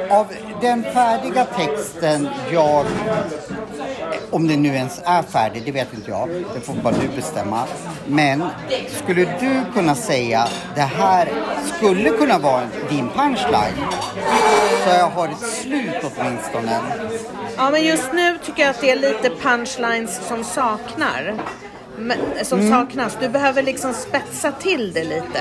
[0.09, 0.27] Av
[0.61, 2.85] den färdiga texten jag,
[4.31, 7.63] om den nu ens är färdig, det vet inte jag, det får bara du bestämma.
[8.07, 8.43] Men
[9.03, 11.29] skulle du kunna säga, det här
[11.77, 13.85] skulle kunna vara din punchline?
[14.83, 16.79] Så jag har ett slut åtminstone.
[17.57, 21.35] Ja men just nu tycker jag att det är lite punchlines som saknar.
[21.97, 22.71] Men, som Mm.
[22.71, 23.17] saknas.
[23.21, 25.39] Du behöver liksom spetsa till det lite.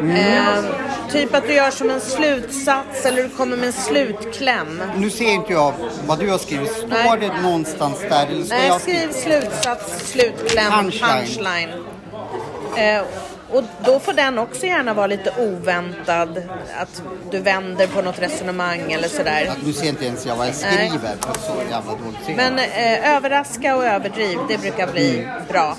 [0.00, 0.16] Mm.
[0.16, 0.64] Eh,
[1.12, 4.82] typ att du gör som en slutsats eller du kommer med en slutkläm.
[4.96, 5.72] Nu ser inte jag
[6.06, 6.70] vad du har skrivit.
[6.72, 7.18] Står Nej.
[7.20, 8.26] det någonstans där?
[8.26, 11.10] Eller ska Nej, jag skriv slutsats, slutkläm, Punchline.
[11.10, 11.68] punchline.
[12.76, 13.02] Eh,
[13.52, 16.42] Och då får den också gärna vara lite oväntad.
[16.78, 19.46] Att du vänder på något resonemang eller sådär.
[19.50, 20.88] Att nu ser inte ens jag vad jag Nej.
[20.88, 22.36] skriver för så jävla dåligt.
[22.36, 25.30] Men eh, överraska och överdriv, det brukar bli Mm.
[25.48, 25.76] bra.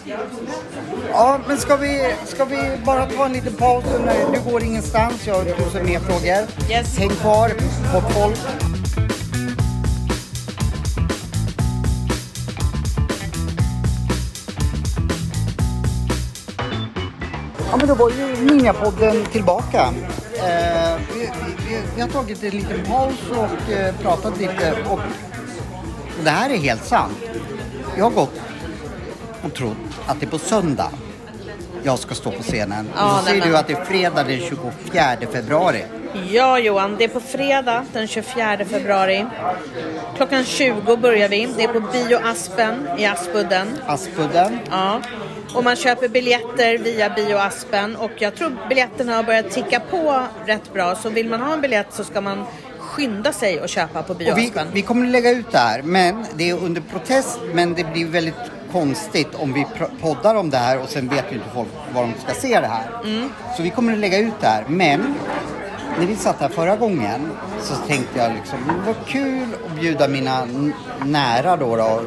[1.11, 3.84] Ja, men ska vi, ska vi bara ta en liten paus?
[4.05, 6.47] Nu- Du går ingenstans, jag har tusen mer frågor.
[6.71, 6.97] Yes.
[6.97, 7.49] Häng kvar,
[7.93, 8.39] på folk.
[17.84, 19.93] Men då var ju Ninjapodden tillbaka.
[20.34, 21.29] Eh, vi,
[21.67, 24.93] vi, vi har tagit en liten paus och eh, pratat lite och,
[26.17, 27.17] och det här är helt sant.
[27.97, 28.41] Jag har gått
[29.43, 30.89] och trott att det är på söndag
[31.84, 32.89] jag ska stå på scenen.
[32.95, 34.63] Ja, och så säger du att det är fredag den 24
[35.31, 35.84] februari.
[36.31, 39.25] Ja Johan, det är på fredag den 24 februari.
[40.15, 41.49] Klockan 20 börjar vi.
[41.57, 43.67] Det är på Bio Aspen i Aspudden.
[43.86, 44.59] Aspudden.
[44.69, 45.01] Ja.
[45.56, 50.24] Och man köper biljetter via Bio Aspen och jag tror biljetterna har börjat ticka på
[50.46, 50.96] rätt bra.
[50.96, 52.46] Så vill man ha en biljett så ska man
[52.80, 54.68] skynda sig och köpa på Bio Och vi, Aspen.
[54.74, 57.39] vi kommer att lägga ut det här, men det är under protest.
[57.54, 58.36] Men det blir väldigt
[58.72, 59.66] konstigt om vi
[60.02, 62.68] poddar om det här och sen vet ju inte folk var de ska se det
[62.68, 62.89] här.
[63.04, 63.30] Mm.
[63.58, 64.66] Så vi kommer att lägga ut det här.
[64.68, 65.16] Men
[66.00, 67.32] när vi satt här förra gången
[67.62, 70.48] så tänkte jag liksom, det var kul att bjuda mina
[71.06, 71.76] nära då.
[71.76, 72.02] då.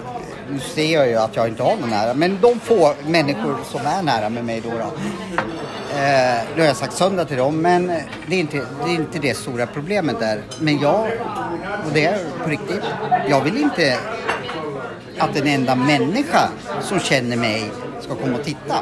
[0.51, 3.81] Nu ser jag ju att jag inte har någon nära, men de få människor som
[3.87, 4.71] är nära med mig då.
[4.71, 4.77] då.
[5.97, 7.87] Eh, nu har jag sagt söndag till dem, men
[8.27, 10.43] det är, inte, det är inte det stora problemet där.
[10.61, 11.01] Men jag,
[11.87, 12.83] och det är på riktigt,
[13.29, 13.99] jag vill inte
[15.19, 16.49] att en enda människa
[16.81, 17.71] som känner mig
[18.01, 18.77] ska komma och titta.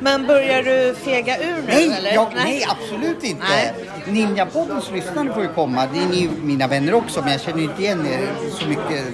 [0.00, 2.12] Men börjar du fega ur nu Nej, eller?
[2.12, 3.44] jag, nej absolut inte.
[3.48, 3.74] Nej.
[4.06, 5.86] Ninjapoddens lyssnare får ju komma.
[5.92, 9.04] Det är ni mina vänner också, men jag känner ju inte igen er så mycket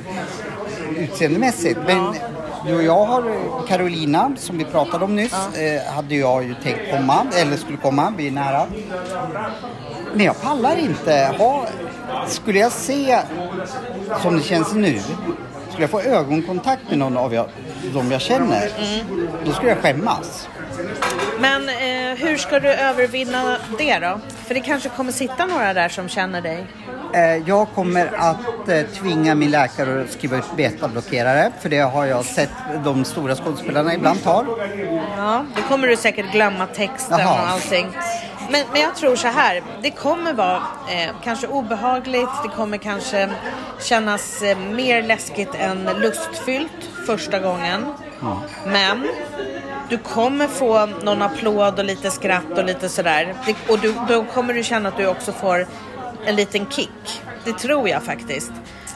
[0.96, 1.78] utseendemässigt.
[1.86, 2.14] Men
[2.66, 3.24] du och jag har
[3.68, 8.12] Carolina, som vi pratade om nyss, eh, hade jag ju tänkt komma, eller skulle komma,
[8.16, 8.66] vi är nära.
[10.14, 11.66] Men jag pallar inte ha...
[12.26, 13.18] Skulle jag se,
[14.22, 15.00] som det känns nu,
[15.68, 17.48] skulle jag få ögonkontakt med någon av jag,
[17.94, 18.70] de jag känner,
[19.44, 20.48] då skulle jag skämmas.
[21.40, 24.20] Men eh, hur ska du övervinna det då?
[24.46, 26.66] För det kanske kommer sitta några där som känner dig.
[27.14, 31.52] Eh, Jag kommer att eh, tvinga min läkare att skriva ut betablockerare.
[31.60, 32.50] För det har jag sett
[32.84, 34.46] de stora skådespelarna ibland tar.
[35.16, 37.42] Ja, då kommer du säkert glömma texten Jaha.
[37.42, 37.86] och allting.
[38.50, 40.56] Men, men jag tror så här, det kommer vara
[40.88, 43.30] eh, kanske obehagligt, det kommer kanske
[43.80, 47.84] kännas eh, mer läskigt än lustfyllt första gången.
[48.66, 49.08] Men
[49.88, 53.34] du kommer få någon applåd och lite skratt och lite sådär.
[53.46, 55.66] Det, och du, då kommer du känna att du också får
[56.26, 57.22] en liten kick.
[57.44, 58.52] Det tror jag faktiskt.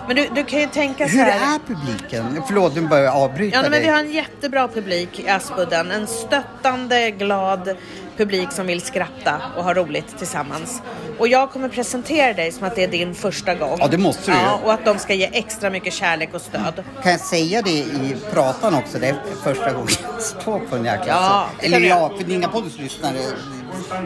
[0.07, 1.55] Men du, du kan ju tänka så Hur här.
[1.55, 2.43] är publiken?
[2.47, 3.81] Förlåt, nu börjar jag avbryta Ja, men dig.
[3.83, 5.91] vi har en jättebra publik i Aspudden.
[5.91, 7.77] En stöttande, glad
[8.17, 10.83] publik som vill skratta och ha roligt tillsammans.
[11.19, 13.77] Och jag kommer presentera dig som att det är din första gång.
[13.81, 14.37] Ja, det måste du.
[14.37, 16.85] Ja, och att de ska ge extra mycket kärlek och stöd.
[17.03, 18.99] Kan jag säga det i pratan också?
[18.99, 23.19] Det är första gången jag står på en jäkla Ja, Eller ja, för Ninjapoddens lyssnare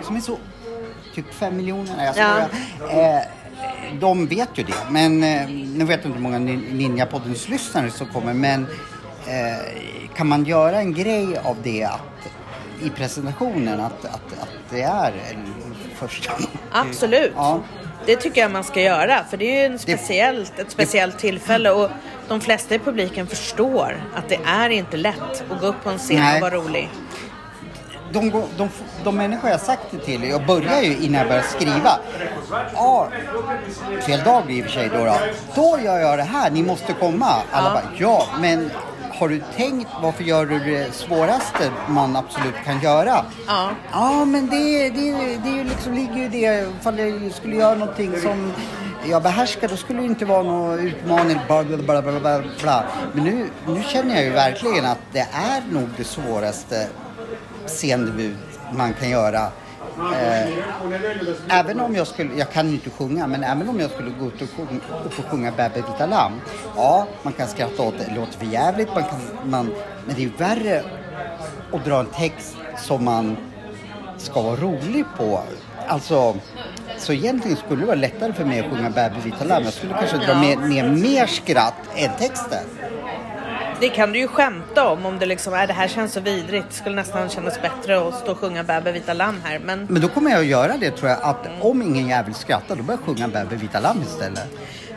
[0.02, 0.38] som är så
[1.14, 2.04] typ fem miljoner.
[2.04, 2.48] Jag Ja.
[2.78, 3.14] skojar.
[3.16, 3.22] Eh,
[4.00, 4.74] de vet ju det.
[4.90, 8.32] Men eh, nu vet jag inte hur många Nin- Ninjapoddens lyssnare som kommer.
[8.34, 8.66] Men
[9.26, 9.66] eh,
[10.16, 12.00] kan man göra en grej av det att,
[12.82, 15.54] i presentationen att, att, att det är en
[15.96, 16.32] första
[16.72, 17.32] Absolut.
[17.36, 17.60] Ja.
[18.06, 19.24] Det tycker jag man ska göra.
[19.30, 21.70] För det är ju en speciellt, ett speciellt tillfälle.
[21.70, 21.90] Och
[22.28, 25.98] de flesta i publiken förstår att det är inte lätt att gå upp på en
[25.98, 26.34] scen Nej.
[26.34, 26.88] och vara rolig.
[28.12, 28.68] De, de, de,
[29.04, 31.98] de människor jag sagt det till, jag börjar ju innan jag börjar skriva.
[32.74, 33.08] Ja,
[34.06, 35.14] fel dag i och för sig då, då.
[35.54, 37.34] Då gör jag det här, ni måste komma.
[37.52, 37.74] Alla Ja.
[37.74, 38.70] bara, ja, men
[39.18, 43.24] har du tänkt varför gör du det svåraste man absolut kan göra?
[43.46, 43.68] Ja.
[43.92, 45.12] Ja, men det, det,
[45.44, 46.66] det är ju liksom, ligger ju i det.
[46.80, 48.52] Ifall jag skulle göra någonting som
[49.10, 51.38] jag behärskar, då skulle det inte vara någon utmaning.
[51.46, 52.84] Bla, bla, bla, bla, bla.
[53.12, 56.86] Men nu, nu känner jag ju verkligen att det är nog det svåraste
[57.66, 58.36] scendebut
[58.72, 59.48] man kan göra.
[59.98, 64.10] Eh, även om jag skulle, jag kan ju inte sjunga, men även om jag skulle
[64.10, 66.32] gå ut och sjunga, upp och sjunga Bäbe vita lamm.
[66.76, 69.74] Ja, man kan skratta åt det, det låter för jävligt, man kan, man,
[70.06, 70.84] men det är värre
[71.72, 73.36] att dra en text som man
[74.18, 75.42] ska vara rolig på.
[75.86, 76.36] Alltså,
[76.98, 79.64] så egentligen skulle det vara lättare för mig att sjunga Bäbe vita lamm.
[79.64, 82.64] Jag skulle kanske dra med, ner mer skratt än texten.
[83.82, 86.66] Det kan du ju skämta om, om det liksom är det här känns så vidrigt.
[86.68, 89.58] Det skulle nästan kännas bättre att stå och sjunga Bäbe vita lamm här.
[89.58, 92.76] Men, Men då kommer jag att göra det tror jag, att om ingen jävel skrattar
[92.76, 94.46] då börjar jag sjunga Bäbe vita lamm istället.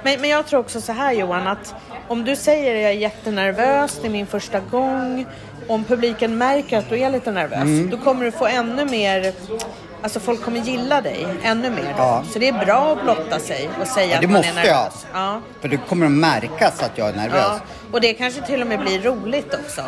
[0.03, 1.75] men, men jag tror också så här Johan, att
[2.07, 5.25] om du säger jag är jättenervös, det är min första gång.
[5.67, 7.89] om publiken märker att du är lite nervös, Mm.
[7.89, 9.33] då kommer du få ännu mer
[10.01, 11.93] Alltså folk kommer gilla dig ännu mer.
[11.97, 12.23] Ja.
[12.33, 14.53] Så det är bra att blotta sig och säga Ja, att det man måste är
[14.55, 15.05] nervös.
[15.13, 15.21] jag.
[15.21, 15.41] Ja.
[15.61, 17.61] För det kommer att märkas att jag är nervös.
[17.95, 19.81] Och det kanske till och med blir roligt också.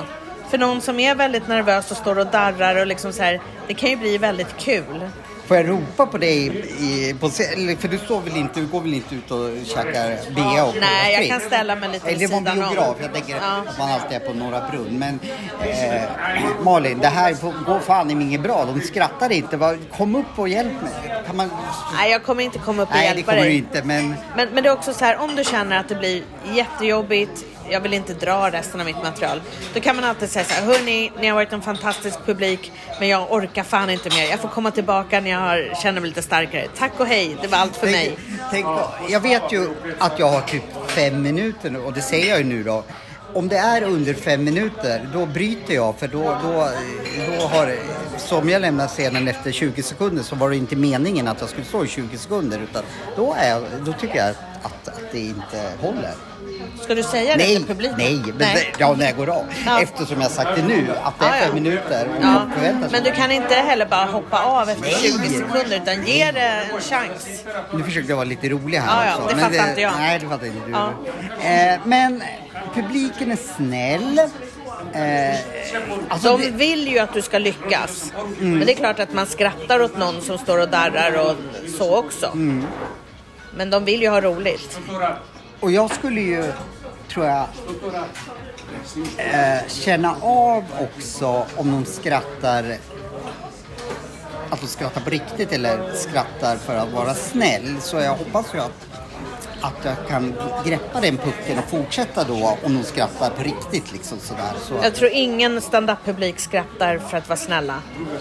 [0.49, 3.73] För någon som är väldigt nervös och står och darrar och liksom så här, det
[3.73, 5.09] kan ju bli väldigt kul.
[5.45, 6.47] Får jag ropa på dig?
[6.79, 10.65] I, på, för du, står väl inte, du går väl inte ut och käkar bea
[10.65, 12.69] och Nej, jag kan ställa mig lite Nej, vid det var en sidan om.
[12.73, 12.95] biograf.
[13.01, 13.63] Jag tänker Ja.
[13.67, 14.99] att man alltid är på Norra Brunn.
[14.99, 15.19] Men
[15.69, 16.01] eh,
[16.63, 17.35] Malin, det här
[17.65, 18.65] går fan inget bra.
[18.65, 19.77] De skrattar inte.
[19.97, 21.23] Kom upp och hjälp mig.
[21.27, 21.49] Kan man...
[21.97, 23.57] Nej, jag kommer inte komma upp och Nej, det hjälpa kommer du dig.
[23.57, 23.83] inte.
[23.83, 27.45] Men Men, men det är också så här, om du känner att det blir jättejobbigt,
[27.69, 29.41] jag vill inte dra resten av mitt material.
[29.73, 33.07] Då kan man alltid säga så här, hörni, ni har varit en fantastisk publik, men
[33.07, 34.29] jag orkar fan inte mer.
[34.29, 36.67] Jag får komma tillbaka när jag har, känner mig lite starkare.
[36.77, 38.17] Tack och hej, det var allt för mig.
[38.51, 38.65] Tänk, tänk,
[39.09, 42.43] jag vet ju att jag har typ fem minuter nu och det säger jag ju
[42.43, 42.83] nu då.
[43.33, 46.69] Om det är under fem minuter, då bryter jag för då, då,
[47.39, 47.75] då har,
[48.17, 51.65] som jag lämnar scenen efter 20 sekunder så var det inte meningen att jag skulle
[51.65, 52.83] stå i 20 sekunder utan
[53.15, 56.13] då, är då tycker jag att, att det inte håller.
[56.83, 57.95] Ska du säga det Nej, till publiken?
[57.97, 59.45] nej, men Det, ja, när jag går av.
[59.65, 59.81] Ja.
[59.81, 61.45] Eftersom jag sagt det nu, att det är Ja, ja.
[61.45, 64.93] fem minuter Ja, förväntar men du kan inte heller bara hoppa av efter Nej.
[64.93, 67.43] 20 sekunder utan ge det en chans.
[67.73, 69.35] Nu försökte jag vara lite rolig här Ja, ja, också.
[69.35, 69.93] det men fattar inte jag.
[69.97, 70.71] Nej, det fattar inte du.
[70.71, 70.89] Ja.
[71.49, 72.23] Eh, men
[72.75, 74.19] publiken är snäll.
[74.93, 75.39] Eh,
[76.09, 78.13] alltså De det, vill ju att du ska lyckas.
[78.41, 78.57] Mm.
[78.57, 81.35] Men det är klart att man skrattar åt någon som står och darrar och
[81.77, 82.25] så också.
[82.25, 82.63] Mm.
[83.57, 84.79] Men de vill ju ha roligt
[85.59, 86.53] och jag skulle ju,
[87.09, 87.47] tror jag,
[89.17, 92.77] eh, känna av också om de skrattar
[94.49, 97.81] att de skrattar på riktigt eller skrattar för att vara snäll.
[97.81, 98.96] Så jag hoppas ju att,
[99.61, 100.33] att jag kan
[100.65, 104.51] greppa den pucken och fortsätta då om de skrattar på riktigt liksom sådär.
[104.67, 107.75] Så, Jag tror ingen stand-up-publik skrattar för att vara snälla.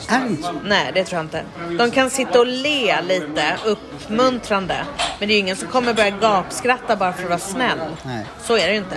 [0.08, 0.52] är det inte?
[0.64, 1.42] Nej, det tror jag inte.
[1.84, 4.76] De kan sitta och le lite uppmuntrande.
[5.18, 7.78] Men det är ju ingen som kommer börja gapskratta bara för att vara snäll.
[8.02, 8.24] Nej.
[8.42, 8.96] Så är det ju inte.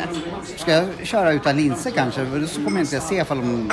[0.57, 2.47] Ska jag köra utan linser kanske?
[2.47, 3.71] Så kommer jag inte se ifall de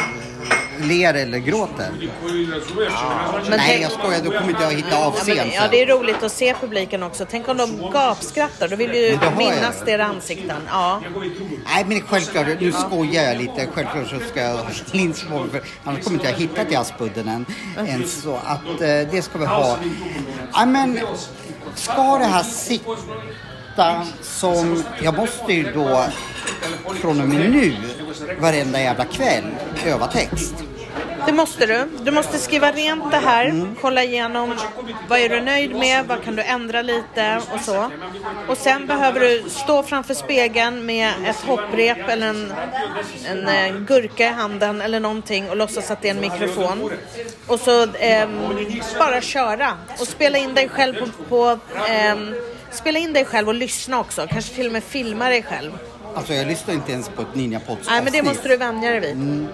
[0.81, 1.91] ler eller gråter.
[2.23, 4.21] Men Nej, tänk- jag skojar.
[4.25, 7.03] Då kommer inte jag hitta av Ja, men, ja, det är roligt att se publiken
[7.03, 7.27] också.
[7.31, 8.56] Tänk om de gapskrattar.
[8.61, 9.37] Då vill du har jag.
[9.37, 10.63] minnas deras ansikten.
[10.71, 11.03] Ja.
[11.65, 12.47] Nej, men självklart.
[12.61, 13.69] Nu skojar jag lite.
[13.75, 14.57] Självklart så ska jag
[14.93, 15.15] mig,
[15.51, 17.47] för Annars kommer inte jag hitta till Aspudden än.
[17.89, 19.79] än så att eh, det ska vi ha.
[20.57, 20.99] Nej, men
[21.75, 24.85] ska det här sitta som...
[25.03, 26.05] Jag måste ju då
[27.01, 27.75] från och med nu
[28.41, 29.45] varenda jävla kväll
[29.85, 30.55] öva text.
[31.27, 31.89] Det måste du.
[32.03, 33.77] Du måste skriva rent det här, Mm.
[33.81, 34.55] kolla igenom
[35.09, 37.91] vad är du nöjd med, vad kan du ändra lite och så.
[38.49, 42.53] Och sen behöver du stå framför spegeln med ett hopprep eller en,
[43.27, 46.91] en eh, gurka i handen eller någonting och låtsas att det är en mikrofon.
[47.47, 48.39] Och så ehm,
[48.99, 51.59] bara köra och spela in dig själv på, på
[51.89, 52.35] ehm,
[52.71, 54.27] Spela in dig själv och lyssna också.
[54.31, 55.73] Kanske till och med filma dig själv.
[56.15, 58.91] Alltså jag lyssnar inte ens på ett Ninja Pods Nej, men det måste du vänja
[58.91, 59.47] dig vid.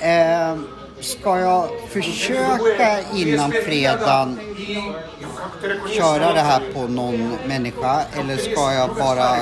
[0.00, 0.56] Eh,
[1.00, 4.40] ska jag försöka innan fredagen
[5.90, 9.36] köra det här på någon människa eller ska jag bara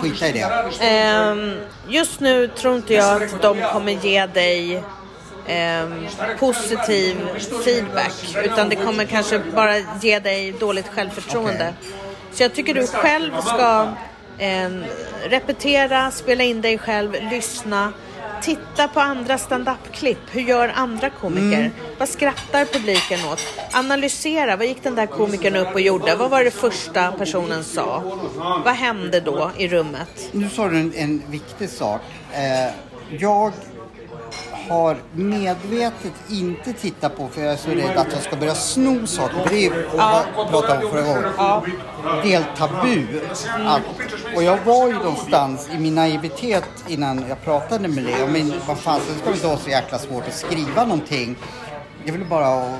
[0.00, 0.46] skita i det?
[0.80, 1.54] Ehm,
[1.88, 4.82] just nu tror inte jag att de kommer ge dig
[5.46, 6.06] ehm,
[6.38, 7.16] positiv
[7.64, 8.36] feedback.
[8.44, 11.74] Utan det kommer kanske bara ge dig dåligt självförtroende.
[11.78, 11.92] Okej.
[12.32, 13.88] Så jag tycker du själv ska
[14.38, 14.84] ehm,
[15.24, 17.92] repetera, spela in dig själv, lyssna.
[18.42, 20.18] Titta på andra stand-up-klipp.
[20.30, 21.70] Hur gör andra komiker?
[21.98, 23.40] Vad skrattar publiken åt?
[23.72, 24.56] Analysera.
[24.56, 26.14] Vad gick den där komikern upp och gjorde?
[26.14, 28.02] Vad var det första personen sa?
[28.64, 30.28] Vad hände då i rummet?
[30.32, 32.00] Nu sa du en, en viktig sak.
[32.32, 32.74] Eh,
[33.18, 33.52] jag
[34.68, 39.06] har medvetet inte tittat på för jag är så rädd att jag ska börja sno
[39.06, 39.42] saker.
[39.42, 41.24] För det ju vad jag pratade om förra gången.
[42.24, 43.06] Helt tabu.
[43.66, 43.82] Att,
[44.36, 48.28] och jag var ju någonstans i min naivitet innan jag pratade med dig.
[48.28, 51.36] Men vad fan, det ska inte vara så jäkla svårt att skriva någonting.
[52.04, 52.78] Jag ville bara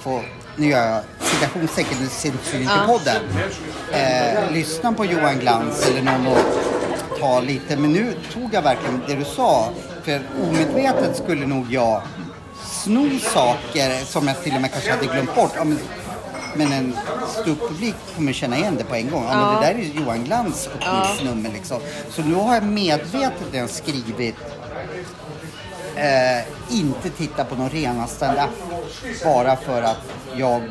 [0.00, 0.22] få,
[0.56, 3.22] nu gör jag citationstecken, det syns ju inte i podden.
[3.92, 6.38] Eh, lyssna på Johan Glans eller någon och
[7.20, 7.76] ta lite.
[7.76, 9.68] Men nu tog jag verkligen det du sa.
[10.06, 12.02] För omedvetet skulle nog jag
[12.62, 15.52] sno saker som jag till och med kanske hade glömt bort.
[15.56, 15.78] Ja, men,
[16.54, 16.96] men en
[17.28, 19.24] ståupppublik kommer känna igen det på en gång.
[19.24, 21.80] Ja, men det där är Johan Glans öppningsnummer liksom.
[22.10, 24.36] Så nu har jag medvetet skrivit
[25.96, 28.50] eh, inte titta på någon rena stand-up
[29.24, 30.62] bara för att jag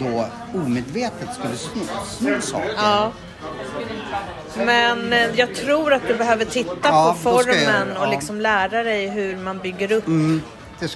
[0.00, 2.74] då omedvetet skulle sno, sno saker.
[2.76, 3.12] Ja.
[4.56, 8.06] Men eh, jag tror att du behöver titta Ja, på jag formen göra det, och
[8.06, 8.10] ja.
[8.10, 10.42] liksom lära dig hur man bygger upp Mm,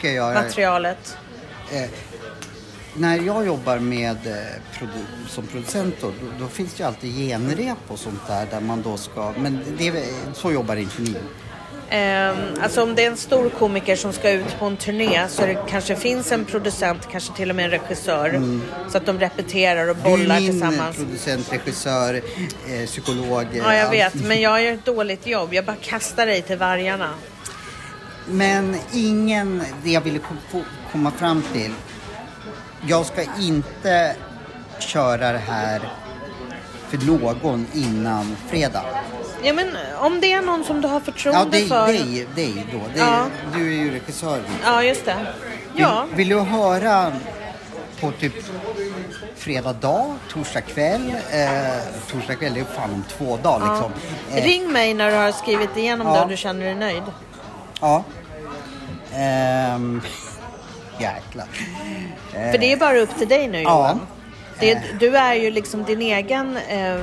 [0.03, 1.17] jag materialet.
[2.97, 4.33] När jag jobbar med eh,
[4.79, 8.61] produ- som producent då, då, då finns det ju alltid genrep och sånt där där
[8.61, 10.05] man då ska, men det,
[10.35, 11.15] så jobbar inte ni.
[11.91, 15.43] Ehm, alltså om det är en stor komiker som ska ut på en turné så
[15.43, 18.41] det kanske finns en producent, kanske till och med en regissör.
[18.91, 20.03] Så att de repeterar och Mm.
[20.05, 20.97] Du är bollar tillsammans.
[20.97, 22.15] producent, regissör,
[22.69, 23.43] eh, psykolog.
[23.53, 23.93] eh, Ja, jag allt.
[23.95, 24.15] vet.
[24.15, 25.55] Men jag gör ett dåligt jobb.
[25.55, 27.11] Jag bara kastar dig till vargarna.
[28.29, 30.19] Men ingen, det jag ville
[30.93, 31.71] komma fram till.
[32.87, 34.17] Jag ska inte
[34.79, 35.81] köra det här
[36.89, 38.85] för någon innan fredag.
[39.45, 39.69] Ja, men
[39.99, 41.87] om det är någon som du har Ja, förtroende dig, för.
[41.87, 42.79] dig, dig då.
[42.95, 43.27] Det, Ja.
[43.55, 44.41] Du är ju regissör.
[44.65, 45.17] Ja, just det.
[45.77, 46.05] Ja.
[46.09, 47.13] Vill, vill du höra
[48.01, 48.33] på typ
[49.37, 51.15] fredag dag, torsdag kväll?
[51.33, 51.49] Eh,
[52.11, 53.93] torsdag kväll, det är fan om två dagar liksom.
[54.39, 56.15] Eh, Ring mig när du har skrivit igenom Ja.
[56.15, 57.03] det och du känner dig nöjd.
[57.81, 58.05] Ja.
[59.15, 60.03] Ehm,
[61.01, 61.47] jäklar.
[62.33, 63.71] För det är bara upp till dig nu Ja.
[63.71, 64.01] Johan.
[64.61, 66.97] Det, du är ju liksom din egen eh,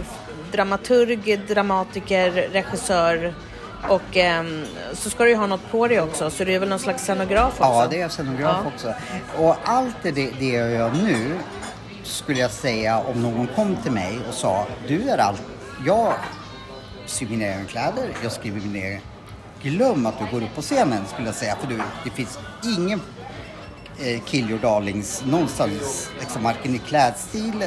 [0.52, 3.34] dramaturg, dramatiker, regissör
[3.89, 6.30] och ehm, så ska du ju ha något på dig också.
[6.30, 7.64] Så du är väl någon slags scenograf också?
[7.64, 8.72] Ja, det är scenograf Ja.
[8.76, 8.93] också.
[9.43, 11.32] Och allt det, det jag gör nu
[12.04, 15.41] skulle jag säga om någon kom till mig och sa du är allt.
[15.86, 16.14] Jag
[17.06, 19.02] syr mina egna kläder, jag skriver mina egna.
[19.62, 22.39] Glöm att du går upp på scenen skulle jag säga för du, det finns
[22.78, 23.02] ingen
[23.99, 26.10] eh, kill your darlings någonstans.
[26.20, 27.64] Liksom varken i klädstil,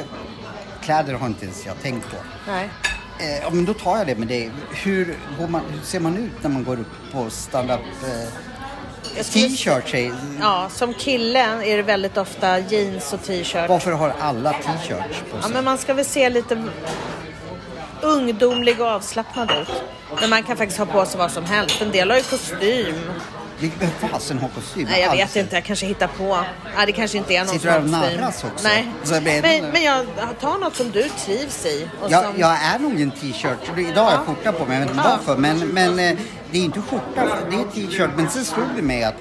[0.85, 2.17] kläder har inte ens jag tänkt på.
[2.47, 2.69] Nej.
[3.19, 4.51] Eh, ja, men då tar jag det med dig.
[4.71, 5.17] Hur,
[5.49, 7.79] man, hur ser man ut när man går upp på stand-up?
[8.03, 13.69] Eh, T-shirt Ja, som kille är det väldigt ofta jeans och t-shirt.
[13.69, 15.53] Varför har alla t-shirts på Ja, sig?
[15.53, 16.63] men man ska väl se lite
[18.01, 19.83] ungdomlig och avslappnad ut.
[20.21, 21.81] Men man kan faktiskt ha på sig vad som helst.
[21.81, 22.95] En del har ju kostym.
[23.59, 24.87] Vem fasen har kostym?
[24.91, 25.55] Nej, jag vet inte.
[25.55, 26.37] Jag kanske hittar på.
[26.77, 28.67] Nej, det kanske inte är någon Sitter du och narras också?
[28.67, 28.87] Nej,
[29.41, 30.05] men, men jag
[30.41, 31.89] tar något som du trivs i.
[32.01, 32.33] Och Jag, som...
[32.37, 33.77] jag är nog en t-shirt.
[33.77, 35.17] Idag har jag skjorta på mig, jag vet inte Ja.
[35.17, 35.41] varför.
[35.41, 36.17] Men, men eh,
[36.51, 38.09] det är inte skjorta, det är t-shirt.
[38.15, 39.15] Men sen slog det mig att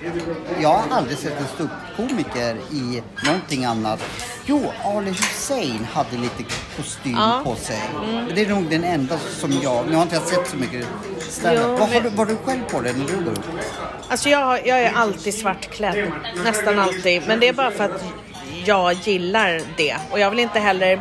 [0.60, 4.00] jag har aldrig sett en ståuppkomiker i någonting annat.
[4.46, 6.44] Jo, Ali Hussein hade lite
[6.76, 7.32] kostym Ja.
[7.32, 7.44] Mm.
[7.44, 7.80] på sig.
[8.34, 9.88] Det är nog den enda som jag...
[9.88, 10.86] Nu har inte jag sett så mycket
[11.20, 13.32] stand Jo, Vad har men- du, vad har du själv på dig när du går
[13.32, 13.44] upp?
[14.08, 16.12] Alltså jag, jag är alltid svartklädd.
[16.44, 17.22] Nästan alltid.
[17.26, 18.04] Men det är bara för att
[18.64, 19.96] jag gillar det.
[20.10, 21.00] Och jag vill inte heller...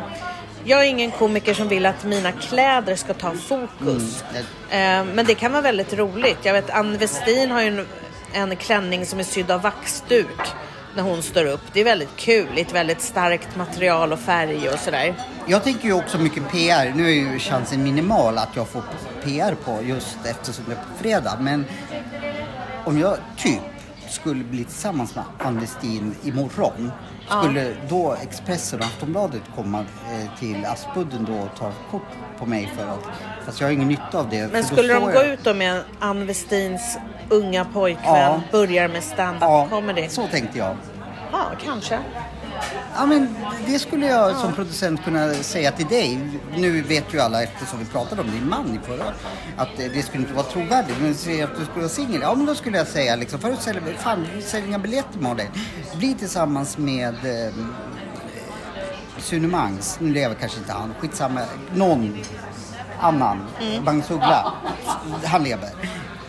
[0.66, 4.24] Jag är ingen komiker som vill att mina kläder ska ta fokus.
[4.70, 6.38] Eh, Men det kan vara väldigt roligt.
[6.42, 7.86] Jag vet Ann Westin har ju en,
[8.32, 10.40] en klänning som är sydd av vaxduk
[10.96, 11.60] när hon står upp.
[11.72, 12.46] Det är väldigt kul.
[12.56, 15.14] Ett väldigt starkt material och färg och sådär.
[15.46, 16.92] Jag tänker ju också mycket PR.
[16.96, 18.82] Nu är ju chansen minimal att jag får
[19.24, 21.38] PR på just eftersom det är på fredag.
[21.40, 21.64] Men
[22.84, 23.60] om jag typ
[24.08, 26.92] skulle bli tillsammans med Ann Westin imorgon.
[27.28, 32.02] Skulle då Expressen och Aftonbladet komma eh, till Aspudden då och ta kort
[32.38, 33.06] på mig för att...
[33.46, 34.52] Fast jag har ingen nytta av det.
[34.52, 36.98] Men skulle de gå jag- ut då med Ann Westins
[37.28, 38.40] unga pojkvän, Ja.
[38.52, 40.08] börjar med stand-up Ja, comedy?
[40.08, 40.76] så tänkte jag.
[41.32, 41.98] Ja, kanske.
[42.94, 43.36] Ja, men
[43.66, 46.18] det skulle jag som producent kunna säga till dig.
[46.56, 49.04] Nu vet ju alla eftersom vi pratade om din man i förra
[49.56, 50.96] att det skulle inte vara trovärdigt.
[51.00, 52.20] Men säg att du skulle vara singel.
[52.20, 55.18] Ja, men då skulle jag säga liksom, för att sälja, fan, vi säljer inga biljetter
[55.18, 55.50] med dig.
[55.96, 57.54] Bli tillsammans med eh,
[59.18, 60.00] Sune Mangs.
[60.00, 60.94] Nu lever kanske inte han.
[61.00, 61.40] Skitsamma.
[61.74, 62.18] Någon
[63.00, 63.46] annan.
[63.60, 63.84] Mm.
[63.84, 64.52] Magnus Uggla.
[65.24, 65.70] Han lever.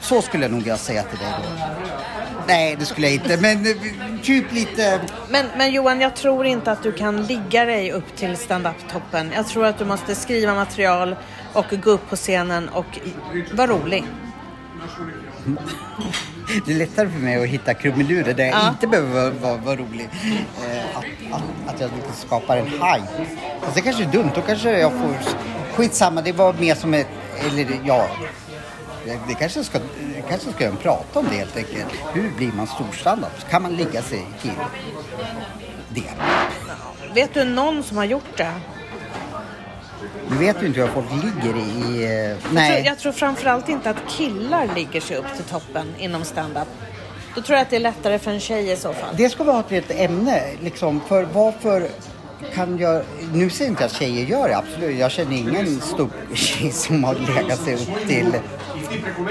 [0.06, 1.66] Så skulle jag nog säga till dig då.
[2.47, 3.38] Nej, det skulle jag inte.
[3.38, 3.72] Men eh,
[4.24, 4.99] typ lite...
[5.30, 9.32] Men, men Johan, jag tror inte att du kan ligga dig upp till stand-up-toppen.
[9.36, 11.16] Jag tror att du måste skriva material
[11.53, 12.99] och gå upp på scenen och
[13.53, 14.03] vara rolig.
[16.66, 18.70] Det är lättare för mig att hitta krumelurer där jag Ja.
[18.70, 20.10] inte behöver vara, vara, vara rolig.
[20.68, 23.26] Eh, att, att, att jag liksom skapar en hype.
[23.62, 24.30] Fast det kanske är dumt.
[24.36, 25.16] Då kanske jag får...
[25.76, 27.08] Skitsamma, det var mer som ett...
[27.47, 28.08] Eller ja...
[29.06, 29.80] Det, kanske ska,
[30.30, 31.86] kanske ska jag prata om det helt enkelt.
[32.14, 33.32] Hur blir man storstandard?
[33.49, 34.51] Kan man ligga sig till
[35.89, 36.12] det?
[37.14, 38.51] Vet du någon som har gjort det?
[40.30, 42.03] Nu vet ju inte hur folk ligger i...
[42.03, 42.84] eh, Jag tror, Nej.
[42.86, 46.68] jag tror framförallt inte att killar ligger sig upp till toppen inom stand-up.
[47.36, 49.16] Då tror jag att det är lättare för en tjej i så fall.
[49.18, 51.88] Det ska vara ett ämne, liksom, för varför
[52.53, 53.01] kan jag...
[53.33, 54.99] Nu säger inte jag att tjejer gör det, absolut.
[54.99, 58.33] Jag känner ingen stor tjej som har legat sig upp till,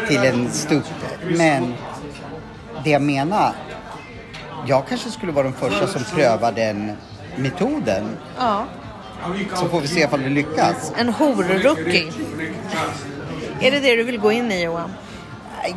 [0.09, 0.85] till en stup.
[1.37, 1.75] Men
[2.85, 3.53] det jag menar,
[4.67, 6.93] jag kanske skulle vara den första som prövar den
[7.37, 8.05] metoden.
[8.39, 8.65] Ja.
[9.55, 10.93] Så får vi se ifall det lyckas.
[10.97, 12.13] En horrookie.
[13.61, 14.91] Är det det du vill gå in i Johan?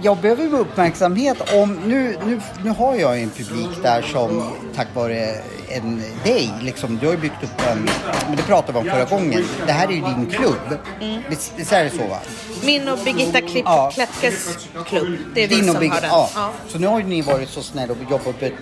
[0.01, 1.79] Jag behöver uppmärksamhet om...
[1.85, 4.43] Nu, nu, nu har jag en publik där som
[4.75, 5.35] tack vare
[5.69, 7.89] en dig, liksom, du har ju byggt upp en...
[8.27, 9.43] Men det pratade vi om förra gången.
[9.65, 10.77] Det här är ju din klubb.
[11.01, 11.21] Mm.
[11.29, 12.17] Visst, visst är det så va?
[12.65, 13.91] Min och Birgitta Klipp, Ja.
[13.93, 15.17] Klättkes klubb.
[15.33, 16.09] Det är vi Din och som Big, har den.
[16.09, 16.29] ja.
[16.35, 16.51] Ja.
[16.67, 18.53] Så nu har ju ni varit så snälla och jobbat upp ett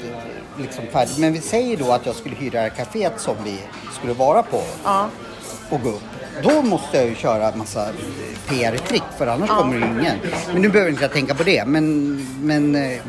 [0.59, 1.17] liksom, färdigt.
[1.17, 3.59] Men vi säger då att jag skulle hyra det här kaféet som vi
[3.99, 5.09] skulle vara på Ja.
[5.69, 6.01] och gå upp.
[6.44, 7.88] Då måste jag ju köra massa
[8.48, 10.18] PR-trick för annars kommer det ingen.
[10.54, 11.66] Men nu behöver inte jag tänka på det.
[11.66, 13.00] Men, men eh,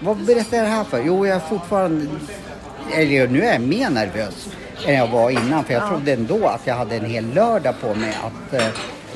[0.00, 1.02] vad berättar jag det här för?
[1.06, 2.06] Jo, jag är fortfarande...
[2.94, 4.48] Eller nu är jag mer nervös
[4.86, 5.64] än jag var innan.
[5.64, 8.66] För jag trodde ändå att jag hade en hel lördag på mig att eh,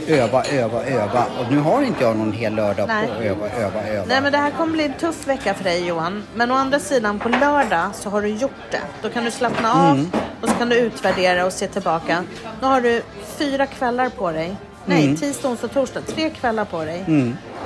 [0.08, 1.24] öva, öva, öva.
[1.40, 3.06] Och nu har inte jag någon hel lördag Nej.
[3.06, 4.04] på att öva, öva, öva.
[4.08, 6.22] Nej men det här kommer bli en tuff vecka för dig Johan.
[6.34, 8.80] Men å andra sidan på lördag så har du gjort det.
[9.02, 10.10] Då kan du slappna av Mm.
[10.40, 12.24] och så kan du utvärdera och se tillbaka.
[12.60, 13.02] Nu har du
[13.38, 14.56] fyra kvällar på dig.
[14.86, 15.16] Nej, Mm.
[15.16, 16.00] tisdag, onsdag, torsdag.
[16.00, 17.04] Tre kvällar på dig.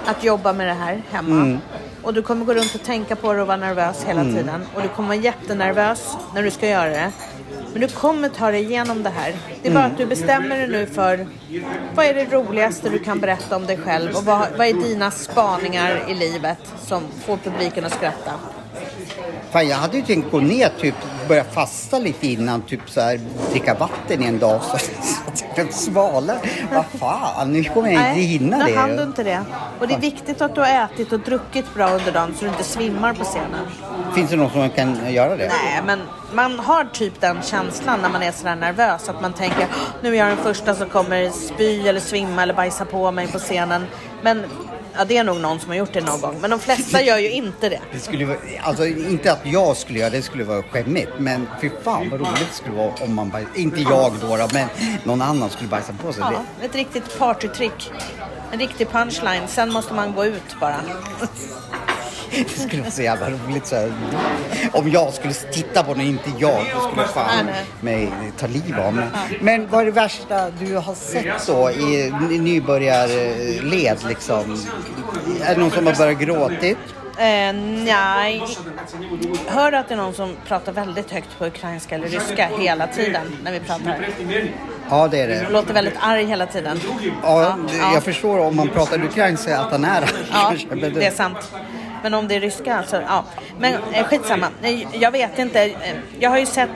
[0.07, 1.43] Att jobba med det här hemma.
[1.43, 1.59] Mm.
[2.03, 4.35] Och du kommer gå runt och tänka på det och vara nervös hela Mm.
[4.37, 4.66] tiden.
[4.74, 7.12] Och du kommer vara jättenervös när du ska göra det.
[7.73, 9.35] Men du kommer ta dig igenom det här.
[9.62, 9.93] Det är bara Mm.
[9.93, 11.27] att du bestämmer dig nu för
[11.95, 15.11] vad är det roligaste du kan berätta om dig själv och vad, vad är dina
[15.11, 18.33] spaningar i livet som får publiken att skratta?
[19.51, 20.95] Fan, jag hade ju tänkt gå ner typ,
[21.29, 23.21] börja fasta lite innan, typ så här,
[23.51, 26.39] dricka vatten i en dag så, så att jag svalare.
[26.75, 28.75] Vad fan, nu kommer jag inte hinna det.
[28.77, 29.43] hann du inte det.
[29.81, 32.51] Och det är viktigt att du har ätit och druckit bra under dagen så du
[32.51, 33.67] inte svimmar på scenen.
[34.15, 35.49] Finns det någon som kan göra det?
[35.65, 36.01] Nej, men
[36.35, 40.15] man har typ den känslan när man är sådär nervös att man tänker "Åh, nu
[40.15, 43.87] är jag den första som kommer spy eller svimma eller bajsa på mig på scenen.
[44.23, 44.45] Men
[44.99, 46.41] ja, det är nog någon som har gjort det någon gång.
[46.41, 47.81] Men de flesta gör ju inte det.
[47.93, 51.11] Det skulle vara, alltså inte att jag skulle göra det, skulle vara skämmigt.
[51.19, 54.69] Men fy fan vad roligt det skulle vara om man bajs, Inte jag då men
[55.05, 56.23] någon annan skulle bajsa på sig.
[56.33, 57.93] Ja, ett riktigt partytrick.
[58.53, 59.49] En riktig punchline.
[59.49, 60.81] Sen måste man gå ut bara.
[62.31, 63.66] Det, skulle vara så jävla roligt.
[63.66, 63.93] Så här.
[64.72, 68.74] Om jag skulle titta på den, inte jag, då skulle fan Nej, mig ta liv
[68.87, 69.09] av mig.
[69.41, 74.62] Men vad är det värsta du har sett då i nybörjarled liksom?
[75.43, 76.79] Är det någon som har börjat gråtit?
[77.18, 77.53] Eh,
[77.85, 78.43] nej.
[79.47, 82.87] Hör du att det är någon som pratar väldigt högt på ukrainska eller ryska hela
[82.87, 84.09] tiden när vi pratar?
[84.91, 85.47] Ja, det är det.
[85.51, 86.81] Låter väldigt arg hela tiden.
[87.22, 87.95] Ja, ja.
[87.95, 91.53] jag förstår om man pratar ukrainska att han är Ja, kanske, men det är sant.
[92.03, 93.25] Men om det är ryska så, ja.
[93.59, 94.47] Men eh, skitsamma.
[94.63, 95.63] Nej, Jag vet inte.
[95.65, 95.73] Eh,
[96.21, 96.71] Jag har ju sett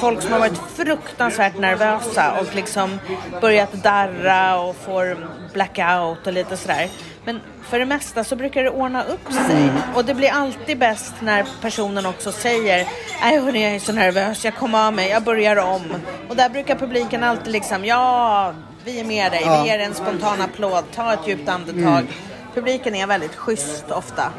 [0.00, 2.98] folk som har varit fruktansvärt nervösa och liksom
[3.40, 6.88] börjat darra och får blackout och lite sådär.
[7.24, 9.70] Men för det mesta så brukar det ordna upp sig.
[9.94, 12.86] Och det blir alltid bäst när personen också säger
[13.22, 15.82] Nej hörni jag är så nervös, jag kommer av mig, jag börjar om.
[16.28, 18.54] Och där brukar publiken alltid liksom Ja,
[18.84, 19.62] vi är med dig, Ja.
[19.62, 22.06] vi ger en spontan applåd, ta ett djupt andetag.
[22.54, 24.32] Publiken är väldigt schysst ofta.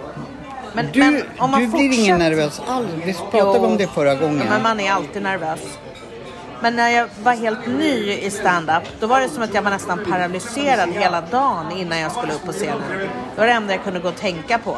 [0.74, 2.88] Men, Du, men om man du blir fortsätter- ingen nervös alls.
[3.06, 3.66] Vi pratade Jo.
[3.66, 4.48] om det förra gången.
[4.50, 5.60] Men man är alltid nervös.
[6.62, 9.72] Men när jag var helt ny i stand-up, då var det som att jag var
[9.72, 12.82] nästan paralyserad hela dagen innan jag skulle upp på scenen.
[13.36, 14.78] Det var det enda jag kunde gå och tänka på.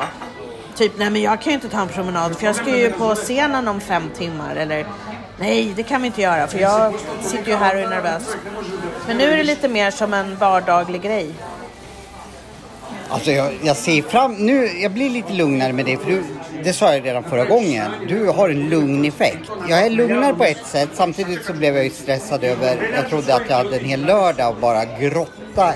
[0.76, 3.16] Typ, nej men jag kan ju inte ta en promenad för jag ska ju på
[3.16, 4.56] scenen om fem timmar.
[4.56, 4.86] Eller,
[5.40, 8.38] nej det kan vi inte göra för jag sitter ju här och är nervös.
[9.08, 11.32] Men nu är det lite mer som en vardaglig grej.
[13.14, 14.34] Alltså jag, jag ser fram...
[14.34, 16.24] Nu, jag blir lite lugnare med det, för du,
[16.64, 17.92] det sa jag redan förra gången.
[18.08, 19.50] Du har en lugn effekt.
[19.70, 22.92] Jag är lugnare på ett sätt, samtidigt så blev jag ju stressad över...
[22.96, 25.74] Jag trodde att jag hade en hel lördag att bara grotta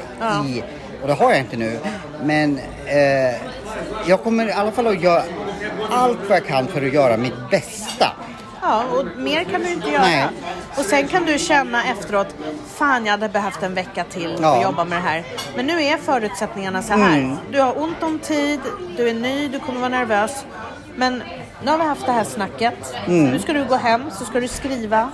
[0.48, 0.64] i...
[1.02, 1.80] Och det har jag inte nu.
[2.24, 3.36] Men eh,
[4.08, 5.24] jag kommer i alla fall att göra
[5.90, 8.16] allt vad jag kan för att göra mitt bästa.
[8.68, 10.02] Ja, och mer kan du inte göra.
[10.02, 10.28] Nej.
[10.78, 12.36] Och sen kan du känna efteråt,
[12.76, 14.58] fan jag hade behövt en vecka till för Ja.
[14.58, 15.24] att jobba med det här.
[15.56, 17.18] Men nu är förutsättningarna så här.
[17.18, 17.38] Mm.
[17.52, 18.60] Du har ont om tid,
[18.98, 20.46] du är ny, du kommer vara nervös.
[20.96, 21.24] Men
[21.64, 22.94] nu har vi haft det här snacket.
[23.08, 23.26] Mm.
[23.32, 25.10] Nu ska du gå hem, så ska du skriva.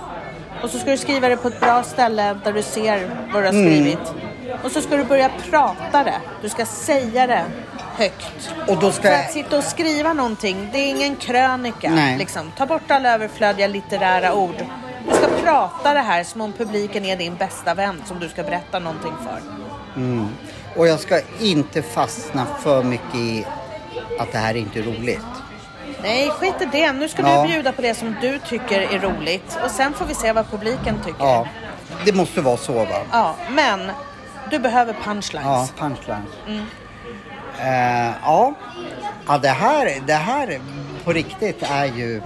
[0.62, 3.46] Och så ska du skriva det på ett bra ställe där du ser vad du
[3.46, 3.96] har Mm.
[4.62, 6.20] Och så ska du börja prata det.
[6.42, 7.44] Du ska säga det
[7.96, 8.50] högt.
[8.68, 11.90] Och då ska För att sitta och skriva någonting, det är ingen krönika.
[11.90, 12.18] Nej.
[12.18, 12.52] Liksom.
[12.56, 14.64] Ta bort alla överflödiga litterära ord.
[15.10, 18.42] Du ska prata det här som om publiken är din bästa vän som du ska
[18.42, 19.40] berätta någonting för.
[20.80, 23.46] Och jag ska inte fastna för mycket i
[24.20, 25.20] att det här är inte är roligt.
[26.02, 26.92] Nej, skit i det.
[26.92, 27.42] Nu ska Ja.
[27.42, 29.58] du bjuda på det som du tycker är roligt.
[29.64, 31.24] Och sen får vi se vad publiken tycker.
[31.24, 31.46] Ja,
[32.04, 32.98] det måste vara så va?
[33.12, 33.90] Ja, men
[34.54, 35.46] du behöver punchlines.
[35.46, 36.30] Ja, punchlines.
[37.60, 38.54] Eh, ja.
[39.26, 40.60] ja, det här, det här
[41.04, 42.22] på riktigt är ju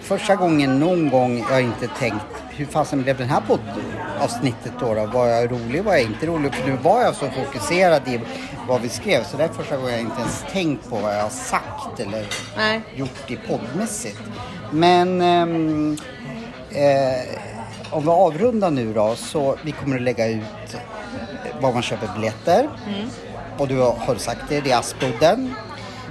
[0.00, 5.06] första gången någon gång jag inte tänkt hur fasen blev den här poddavsnittet då, då?
[5.06, 6.54] Var jag rolig, var jag inte rolig?
[6.54, 8.20] För nu var jag så fokuserad i
[8.68, 11.22] vad vi skrev så det är första gången jag inte ens tänkt på vad jag
[11.22, 12.26] har sagt eller
[12.56, 12.80] Nej.
[12.94, 14.20] gjort i poddmässigt.
[14.70, 15.98] Men ehm,
[16.70, 17.51] eh,
[17.92, 20.76] om vi avrundar nu då så vi kommer att lägga ut
[21.60, 22.68] var man köper biljetter.
[23.58, 25.54] Och du har, sagt det, det är Aspudden.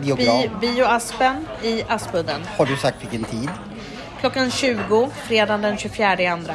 [0.01, 0.45] Biograf.
[0.61, 2.41] Bi, bio Aspen i Aspudden.
[2.57, 3.49] Har du sagt vilken tid?
[4.19, 6.53] Klockan 20, fredagen den 24 i andra.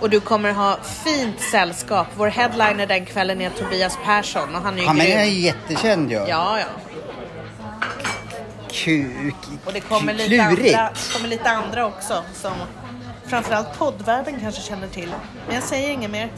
[0.00, 2.06] Och du kommer ha fint sällskap.
[2.16, 5.34] Vår headliner den kvällen är Tobias Persson och han är ju Han är grym.
[5.34, 6.16] ju jättekänd ju.
[6.16, 6.64] Ja, ja.
[8.70, 9.32] Ku-
[9.64, 12.52] Och det kommer lite, andra, kommer lite andra också som
[13.32, 15.14] framförallt poddvärlden kanske känner till.
[15.46, 16.28] Men jag säger inget mer.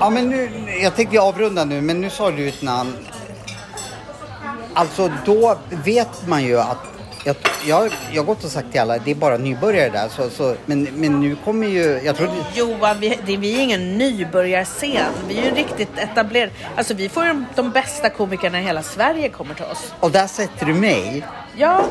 [0.00, 0.50] Ja men nu,
[0.82, 2.96] jag tänkte avrunda nu men nu sa du ett namn.
[4.74, 6.78] Alltså då vet man ju att
[7.24, 7.36] jag,
[7.66, 10.08] jag, jag har gått och sagt till alla, det är bara nybörjare där.
[10.08, 13.98] Så, så, men, men nu kommer ju, jag tror Johan, vi, det, vi är ingen
[13.98, 15.12] nybörjarscen.
[15.28, 16.52] Vi är ju riktigt etablerade.
[16.76, 19.92] Alltså vi får ju de bästa komikerna i hela Sverige kommer till oss.
[20.00, 21.24] och där sätter du mig.
[21.56, 21.84] Ja,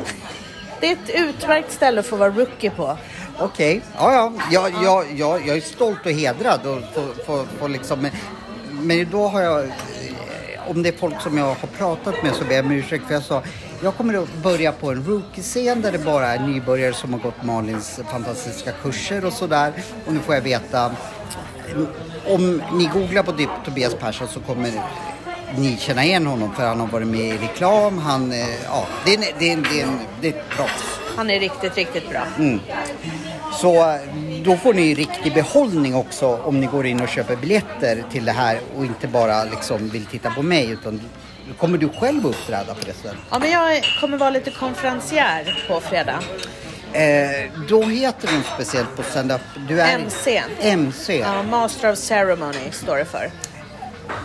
[0.79, 2.97] det är ett utmärkt ställe att få vara rookie på.
[3.39, 4.33] Okej, ja ja.
[4.51, 8.07] Jag, jag, jag, jag är stolt och hedrad och få, för, för liksom,
[8.71, 9.71] men, då har jag,
[10.67, 13.13] om det är folk som jag har pratat med så ber jag om ursäkt för
[13.13, 13.43] jag sa
[13.83, 17.43] jag kommer att börja på en rookie-scen där det bara är nybörjare som har gått
[17.43, 19.73] Malins fantastiska kurser och sådär.
[20.05, 20.91] Och nu får jag veta,
[22.25, 23.33] om ni googlar på
[23.65, 24.71] Tobias Persson så kommer
[25.55, 27.97] ni känna igen honom för han har varit med i reklam.
[27.97, 29.87] Han, eh, ja, det är, det är, det är,
[30.21, 30.99] det är ett proffs.
[31.15, 32.21] Han är riktigt, riktigt bra.
[33.53, 33.99] Så eh,
[34.43, 38.31] då får ni riktig behållning också om ni går in och köper biljetter till det
[38.31, 41.01] här och inte bara liksom vill titta på mig utan
[41.59, 43.15] kommer du själv uppträda förresten?
[43.29, 46.19] Ja, men jag kommer vara lite konferencier på fredag.
[46.93, 49.41] Eh, då heter du något speciellt på stand-up.
[49.67, 50.43] Du är MC.
[50.61, 51.19] MC.
[51.19, 53.31] Ja, Master of Ceremony står det för.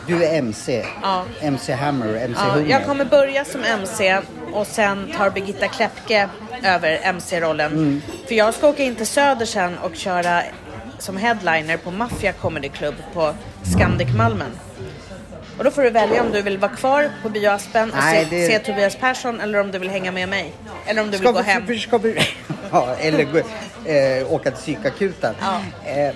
[0.06, 0.84] Du är MC.
[1.02, 1.24] Ja.
[1.40, 2.70] MC Hammer, MC Ja, Hunger.
[2.70, 4.18] jag kommer börja som MC
[4.52, 6.28] och sen tar Birgitta Kläppke
[6.64, 7.72] över MC-rollen.
[7.72, 8.02] Mm.
[8.28, 10.42] För jag ska åka in till Söder sen och köra
[10.98, 14.50] som headliner på Mafia Comedy Club på Scandic Malmen.
[15.58, 18.26] Och då får du välja om du vill vara kvar på Bio Aspen och Nej,
[18.30, 20.52] se, det- se Tobias Persson eller om du vill hänga med mig.
[20.86, 21.78] Eller om du vill Ska gå vi, hem.
[21.78, 22.18] Ska vi,
[22.72, 23.38] ja, eller gå,
[23.90, 25.34] eh, åka till psykakuten.
[25.40, 25.60] Ja.
[25.90, 26.14] Eh,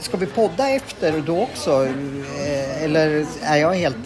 [0.00, 1.86] ska vi podda efter då också?
[1.86, 3.96] Eh, eller är jag helt...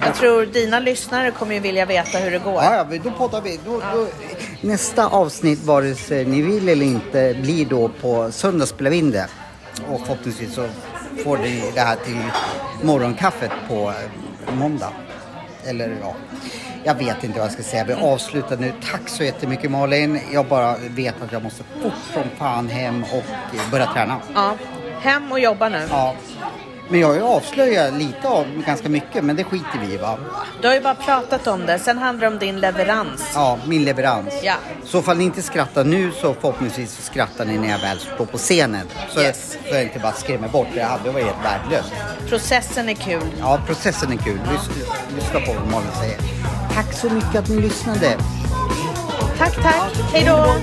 [0.00, 2.54] Jag tror dina lyssnare kommer ju vilja veta hur det går.
[2.54, 3.60] Ja, ja, då poddar vi.
[3.64, 4.06] Då, då,
[4.60, 9.10] nästa avsnitt, vare sig ni vill eller inte, blir då på söndag spelar vi in
[9.10, 9.28] det.
[9.88, 10.66] Och förhoppningsvis så
[11.24, 12.22] får ni det här till
[12.82, 13.92] morgonkaffet på
[14.46, 14.92] eh, måndag.
[15.64, 16.14] Eller ja,
[16.84, 17.84] jag vet inte vad jag ska säga.
[17.84, 18.72] Vi avslutar nu.
[18.90, 20.20] Tack så jättemycket Malin.
[20.32, 23.24] Jag bara vet att jag måste fort som fan hem och
[23.70, 24.16] börja träna.
[24.34, 24.54] Ja.
[25.00, 25.86] Hem och jobba nu.
[25.90, 26.14] Ja.
[26.90, 30.18] Men jag har ju avslöjat lite av ganska mycket, men det skiter vi i va?
[30.62, 31.78] Du har ju bara pratat om det.
[31.78, 33.30] Sen handlar det om din leverans.
[33.34, 34.34] Ja, min leverans.
[34.42, 34.54] Ja.
[34.84, 38.26] Så ifall ni inte skrattar nu så förhoppningsvis så skrattar ni när jag väl står
[38.26, 38.86] på scenen.
[39.14, 39.56] Så, Yes.
[39.68, 40.82] så jag inte bara skrämmer bort det.
[40.82, 41.92] hade varit helt värdelöst.
[42.28, 43.22] Processen är kul.
[43.40, 44.38] Ja, processen är kul.
[44.52, 46.18] Lys- lyssna på vad Malin säger.
[46.74, 48.16] Tack så mycket att ni lyssnade.
[49.38, 49.92] Tack, tack.
[50.12, 50.54] Hej då.